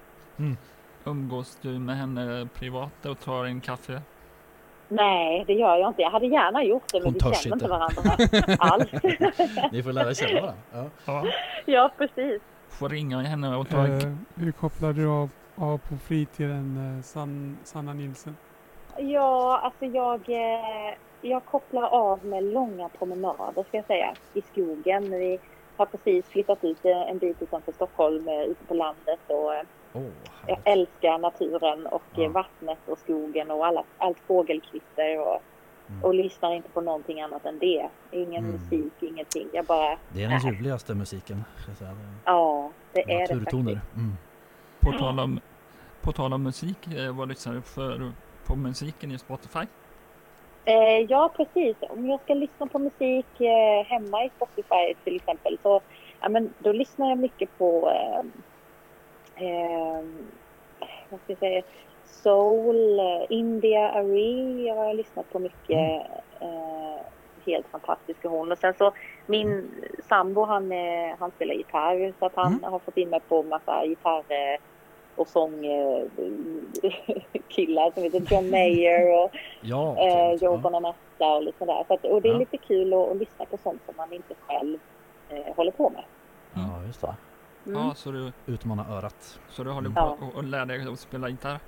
[1.04, 4.02] Umgås du med henne privat och tar en kaffe?
[4.88, 6.02] Nej, det gör jag inte.
[6.02, 8.02] Jag hade gärna gjort det, men Hon vi känner inte varandra
[8.58, 8.90] alls.
[9.72, 10.62] Ni får lära känna varandra.
[10.72, 10.84] Ja.
[11.04, 11.24] Ja.
[11.66, 12.42] ja, precis.
[12.68, 17.58] Får ringa henne och ta Eh, hur kopplar du av, av på fritiden, eh, San,
[17.64, 18.36] Sanna Nilsen?
[18.96, 25.10] Ja, alltså jag, eh, jag kopplar av med långa promenader ska jag säga i skogen.
[25.10, 25.38] Vi,
[25.76, 29.52] har precis flyttat ut en bit utanför Stockholm, eh, ute på landet och
[29.92, 30.02] Åh,
[30.46, 32.22] jag älskar naturen och Ja.
[32.24, 35.42] eh, vattnet och skogen och alla, allt fågelkvitter och,
[35.88, 36.04] Mm.
[36.04, 37.88] och lyssnar inte på någonting annat än det.
[38.10, 38.50] Ingen Mm.
[38.60, 39.48] musik, ingenting.
[39.52, 41.44] Jag bara, Det är den ljuvligaste musiken.
[42.24, 43.74] ja, det är det Naturtoner.
[43.74, 43.96] faktiskt.
[43.96, 44.12] Mm.
[44.80, 45.40] På tal om,
[46.00, 48.12] på tal om musik, vad lyssnar du för
[48.46, 49.60] på musiken i Spotify?
[50.64, 51.76] Eh, ja, precis.
[51.80, 55.80] Om jag ska lyssna på musik eh, hemma i Spotify till exempel så
[56.20, 57.90] ja, men då lyssnar jag mycket på
[59.36, 60.04] eh,
[61.08, 61.62] vad ska jag säga,
[62.04, 66.06] soul, eh, India Arie har jag lyssnat på mycket.
[66.40, 67.00] Eh,
[67.46, 68.52] helt fantastiska hon.
[68.52, 68.92] Och sen så
[69.26, 69.70] min
[70.08, 70.72] sambo han,
[71.18, 72.72] han spelar gitarr så att han Mm.
[72.72, 74.24] har fått in mig på massa gitarr
[75.16, 76.04] och sång eh,
[77.94, 80.32] som heter John Mayer och Ja, eh.
[80.32, 80.56] Joe ja.
[80.56, 81.84] Bonamassa och lite sådär.
[81.88, 82.38] Så att, och det är Ja.
[82.38, 84.78] lite kul att, att lyssna på sånt som man inte själv
[85.30, 86.04] eh, håller på med.
[86.54, 87.14] ja, just det.
[87.66, 87.80] Mm.
[87.80, 89.40] Ja, så du, Utmana örat.
[89.48, 90.16] så du håller Ja.
[90.20, 91.58] på och, och lär dig att spela gitarr?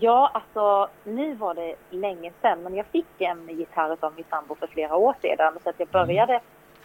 [0.00, 4.54] Ja, alltså nu var det länge sedan men jag fick en gitarr av min sambo
[4.54, 6.06] för flera år sedan så att jag Mm.
[6.06, 6.40] började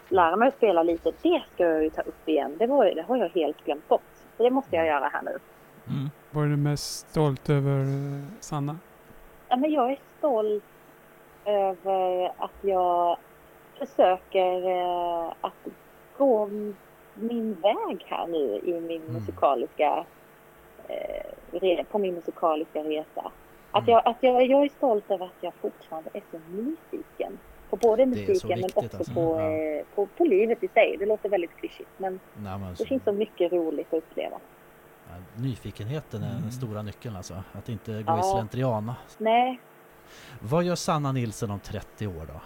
[0.08, 1.12] lära mig att spela lite.
[1.22, 2.56] Det ska jag ju ta upp igen.
[2.58, 4.02] Det, var, det har jag helt glömt bort.
[4.36, 5.38] Så det måste jag göra här nu.
[5.88, 6.10] Mm.
[6.30, 8.76] Vad är du mest stolt över, eh, Sanna?
[9.48, 10.64] Ja, men jag är stolt
[11.44, 13.16] över att jag
[13.78, 15.66] försöker eh, att
[16.18, 16.46] gå
[17.14, 19.12] min väg här nu i min Mm.
[19.14, 20.04] musikaliska
[20.88, 23.32] eh, på min musikaliska resa.
[23.70, 23.92] Att, Mm.
[23.92, 27.38] jag, att jag, jag är stolt över att jag fortfarande är så nyfiken
[27.72, 29.14] på både musiken men också alltså.
[29.14, 29.50] på, Ja.
[29.52, 30.96] eh, på, på livet i sig.
[30.98, 34.36] Det låter väldigt klyschigt men Nej, men det finns så mycket roligt att uppleva.
[35.08, 36.42] ja, nyfikenheten är Mm.
[36.42, 37.34] den stora nyckeln alltså.
[37.52, 38.22] Att inte gå i Ja.
[38.22, 38.92] slentrian.
[39.18, 39.60] Nej,
[40.40, 42.40] Vad gör Sanna Nilsson om 30 år då?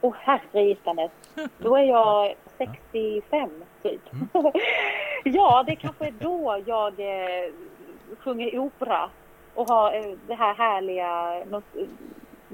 [0.00, 1.10] Åh herre gistanes.
[1.58, 4.12] Då är jag 65 typ.
[4.12, 4.28] Mm.
[5.24, 7.52] ja, det kanske är då jag eh,
[8.18, 9.10] sjunger opera
[9.54, 11.64] och har eh, det här härliga, något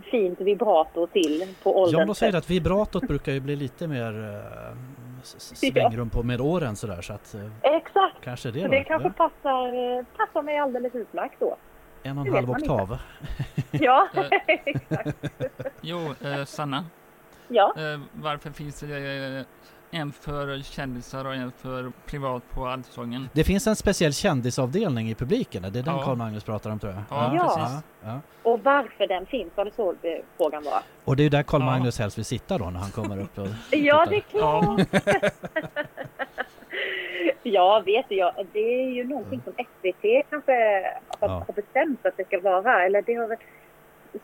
[0.04, 3.86] fint vibrato till på Ja, ålderns men de säger att vibratot brukar ju bli lite
[3.88, 4.76] mer eh,
[5.22, 9.28] svängrum på med åren sådär så att eh, Exakt, kanske det så det kanske Ja,
[9.28, 11.56] passar, eh, passar mig alldeles utmärkt då.
[12.02, 12.98] en och en halv oktav.
[13.70, 14.08] Ja,
[14.46, 15.24] exakt.
[15.80, 16.84] Jo, eh, Sanna,
[17.48, 17.74] Ja.
[17.76, 19.44] eh, varför finns det eh,
[19.90, 23.28] en för kändisar och en för privat på Allsången?
[23.32, 25.62] Det finns en speciell kändisavdelning i publiken.
[25.62, 26.02] Det är den Ja.
[26.04, 27.02] Carl Magnus pratar om tror jag.
[27.10, 27.56] Ja, Ja.
[27.56, 27.84] precis.
[28.04, 28.20] ja.
[28.42, 29.94] Och varför den finns, var det så
[30.36, 30.80] frågan var?
[31.04, 31.66] Och det är ju där Carl Ja.
[31.66, 33.38] Magnus helst vill sitta då när han kommer upp.
[33.38, 34.80] Och Ja, det är klart.
[37.42, 40.52] ja, vet du, ja, det är ju någonting som SVT kanske
[41.20, 41.44] har, Ja.
[41.46, 42.84] har bestämt att det ska vara.
[42.86, 43.38] Eller det har, väl-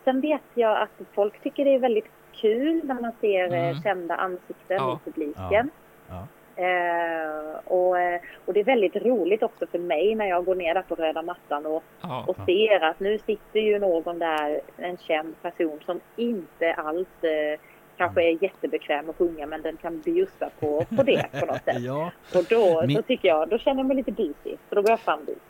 [0.03, 2.05] sen vet jag att folk tycker det är väldigt
[2.41, 3.81] kul när man ser eh, Mm.
[3.83, 4.99] kända ansikten Ja.
[5.05, 5.69] i publiken.
[6.09, 6.27] Ja.
[6.63, 10.73] Eh, och, eh, och det är väldigt roligt också för mig när jag går ner
[10.73, 14.97] där på röda mattan och, Ja, och ser att nu sitter ju någon där, en
[14.97, 17.59] känd person som inte alls eh,
[17.97, 21.79] kanske är jättebekväm att sjunga men den kan bjussa på, på det på något sätt.
[21.79, 24.57] ja, Och då, Min- då tycker jag, då känner jag mig lite busig.
[24.69, 25.41] Så då går jag fram dit.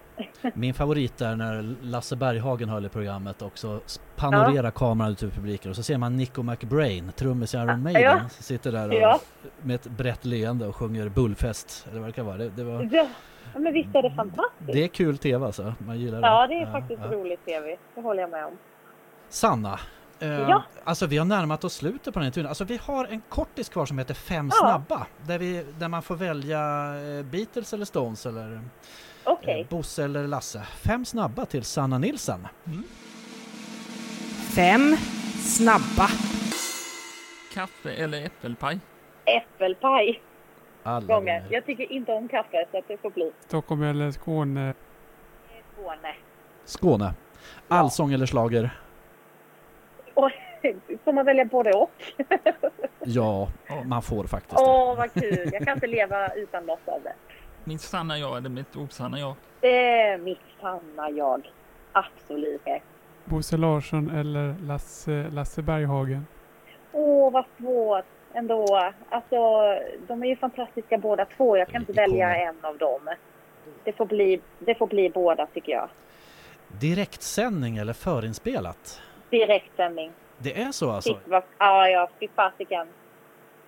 [0.54, 3.82] Min favorit är när Lasse Berghagen höll i programmet också
[4.16, 8.02] panorerar kameran ut över publiken och så ser man Nico McBrain, trummis i Iron Maiden,
[8.02, 8.20] Ja.
[8.30, 9.20] sitter där och, Ja.
[9.62, 11.88] med ett brett leende och sjunger Bullfest.
[11.92, 12.38] Eller vad det kan vara.
[12.38, 13.08] Det, det, var, Ja,
[13.54, 14.74] ja, men visst är det fantastiskt?
[14.74, 15.74] det är kul tv alltså.
[15.80, 16.28] Man gillar det.
[16.28, 17.12] Ja, det är faktiskt ja.
[17.12, 17.78] roligt tv.
[17.96, 18.58] Det håller jag med om.
[19.30, 19.80] Sanna,
[20.20, 20.64] eh, Ja.
[20.84, 22.48] alltså vi har närmat oss slutet på den här intervjun.
[22.50, 24.58] Alltså vi har en kortis kvar som heter Fem Ja.
[24.60, 25.08] snabba.
[25.28, 26.60] Där, vi, där man får välja
[27.18, 28.62] eh, Beatles eller Stones eller
[29.28, 29.62] Okej.
[29.62, 30.62] eh, Bosse eller Lasse.
[30.62, 32.48] Fem snabba till Sanna Nilsson.
[34.56, 34.96] Fem
[35.40, 36.08] snabba.
[37.54, 38.80] kaffe eller äppelpaj?
[39.26, 40.22] Äppelpaj
[40.84, 41.44] Alla gånger.
[41.50, 44.74] Jag tycker inte om kaffe så att det får bli Stockholm eller Skåne?
[45.76, 46.14] Skåne.
[46.66, 47.14] Skåne.
[47.68, 48.70] Allsång eller slager?
[50.14, 50.32] Och,
[51.04, 51.92] får man välja både och?
[53.06, 53.84] Ja, Ja.
[53.86, 55.50] man får faktiskt Åh, vad kul.
[55.54, 57.14] Jag kan inte leva utan något av det.
[57.68, 59.36] Mitt sanna jag eller mitt osanna jag?
[59.62, 61.52] Det är mitt sanna jag.
[61.92, 62.62] Absolut.
[63.26, 66.28] Bosse Larsson eller Lasse, Lasse Berghagen?
[66.92, 68.92] Åh, vad svårt ändå.
[69.10, 69.38] Alltså,
[70.08, 71.58] de är ju fantastiska båda två.
[71.58, 73.02] Jag kan inte välja en av dem.
[73.84, 75.90] Det får bli, det får bli båda tycker jag.
[76.68, 79.02] Direktsändning eller förinspelat?
[79.30, 80.12] Direktsändning.
[80.38, 81.20] Det är så alltså?
[81.58, 82.88] Ja, ja, fy fasiken.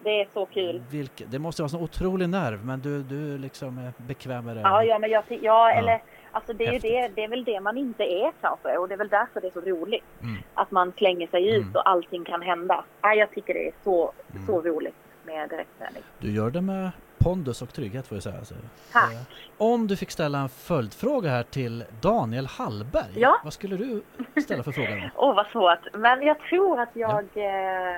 [0.04, 0.82] Det är så kul.
[0.90, 4.62] Vilke, det måste vara en otrolig nerv men du, du liksom är bekväm med det?
[4.62, 5.72] Ja, ja, men jag, ja, Ja.
[5.72, 8.88] eller alltså det är ju det, det är väl det man inte är kanske och
[8.88, 10.04] det är väl därför det är så roligt.
[10.22, 10.36] Mm.
[10.54, 11.76] Att man slänger sig ut Mm.
[11.76, 12.84] och allting kan hända.
[13.02, 14.46] Ja, jag tycker det är så, Mm.
[14.48, 16.04] så roligt med direktsändning.
[16.20, 18.44] Du gör det med pondus och trygghet får jag säga.
[18.46, 18.56] Så.
[18.94, 19.14] Tack.
[19.14, 19.20] Eh,
[19.58, 23.06] Om du fick ställa en följdfråga här till Daniel Hallberg.
[23.16, 23.42] Ja.
[23.44, 24.02] Vad skulle du
[24.42, 25.12] ställa för fråga?
[25.16, 25.94] Åh, vad svårt.
[25.94, 27.24] Men jag tror att jag...
[27.36, 27.96] Eh...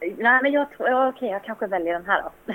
[0.00, 0.88] Nej, men jag tror...
[0.88, 2.30] ja, Okej, jag kanske väljer den här då.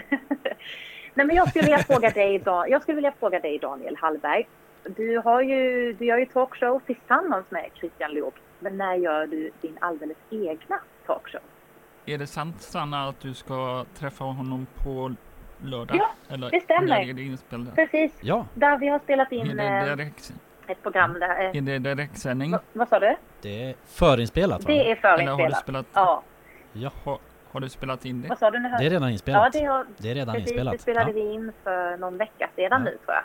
[1.14, 4.48] Nej, men jag skulle vilja fråga dig, jag skulle vilja fråga dig Daniel Hallberg.
[4.84, 8.34] Du har ju, du gör ju talkshow tillsammans med Christian Luuk.
[8.60, 11.42] Men när gör du din alldeles egna talkshow?
[12.06, 15.16] Är det sant Sanna att du ska träffa honom på
[15.64, 15.98] lördag?
[15.98, 16.98] Ja, Eller det stämmer.
[16.98, 17.14] är
[17.66, 17.72] det?
[17.76, 20.34] Precis, Ja, där vi har spelat in eh, direkt,
[20.68, 21.44] ett program där.
[21.44, 22.56] Eh, är det direktsändning?
[22.74, 23.16] vad, sa du?
[23.42, 24.68] det är förinspelat va?
[24.68, 25.58] Det är Eller har du förinspelat.
[25.64, 26.24] spelat, Ja,
[26.74, 26.92] Ja,
[27.56, 28.28] har, du spelat in det?
[28.30, 28.70] vad sa du nu?
[28.80, 29.54] det är redan Ja, inspelat.
[29.54, 30.72] det har, Det är redan Precis, inspelat.
[30.74, 31.14] det spelade Ja.
[31.26, 32.78] vi in för någon vecka sedan Ja.
[32.80, 33.24] nu tror jag.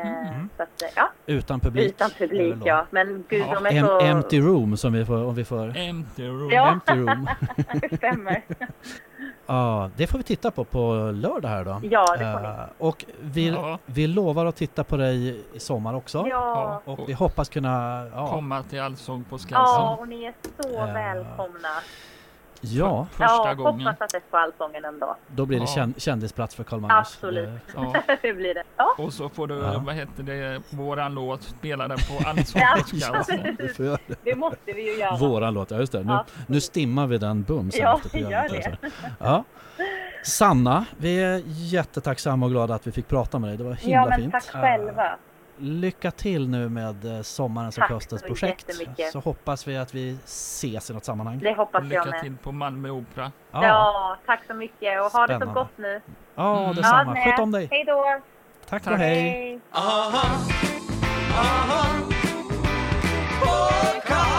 [0.00, 0.48] Eh, Mm.
[0.56, 1.88] Så att, eh, ja, Utan publik.
[1.88, 2.86] utan publik ja.
[2.90, 3.54] Men gud, Ja.
[3.54, 4.00] de är Em- så...
[4.00, 5.76] Empty room som vi får, om vi får.
[5.76, 6.50] Empty room.
[6.50, 6.68] Ja.
[6.72, 7.28] Empty room.
[7.90, 8.42] det stämmer.
[9.46, 11.80] Ja, det får vi titta på på lördag här då.
[11.82, 12.48] Ja, det får ni.
[12.48, 13.78] Eh, och vi, Ja.
[13.86, 16.26] vi lovar att titta på dig i sommar också.
[16.30, 16.82] Ja.
[16.84, 18.06] Och vi hoppas kunna...
[18.14, 19.82] Ja, Komma till Allsång på ja, Skansen.
[19.98, 21.68] och ni är så välkomna.
[22.60, 23.86] Ja Första ja, gången.
[23.86, 25.16] hoppas att det får Allsången en dag.
[25.26, 25.82] då blir det Ja.
[25.82, 26.98] kän- kändisplats för Carl Magnus.
[26.98, 27.48] Absolut.
[27.66, 27.94] Det- Ja.
[28.22, 28.62] det blir det.
[28.76, 29.82] Ja, Och så får du, Ja.
[29.86, 31.54] vad heter det, våran låt
[31.96, 32.76] på Allsång Ja.
[32.90, 33.56] på Skansen.
[33.58, 34.14] Du får göra det.
[34.24, 35.16] det måste vi ju göra.
[35.16, 36.02] Våran låt, ja just det.
[36.02, 38.52] Nu, nu stimmar vi den bums Ja, efter programmet.
[38.52, 38.66] gör det.
[38.66, 38.98] alltså.
[39.20, 39.44] Ja.
[40.24, 43.56] Sanna, vi är jättetacksamma och glada att vi fick prata med dig.
[43.56, 44.32] Det var himla Ja, men fint.
[44.32, 45.16] tack Eh, själva
[45.58, 48.70] lycka till nu med eh, sommarens Tack och höstens projekt.
[49.12, 51.38] Så hoppas vi att vi ses i något sammanhang.
[51.38, 52.14] Det hoppas lycka jag med.
[52.14, 53.32] Lycka till på Malmö Opera.
[53.50, 53.64] Ja.
[53.64, 55.34] ja, tack så mycket och Spännande.
[55.34, 56.00] ha det så gott nu.
[56.34, 56.76] Ja, mm.
[56.76, 57.18] detsamma.
[57.18, 57.68] Ja, Sköt om dig.
[57.70, 58.20] Hej då.
[58.68, 58.92] Tack, tack.
[58.92, 59.60] och hej.
[59.72, 60.38] Aha.
[61.34, 61.86] Aha.
[64.08, 64.35] Aha.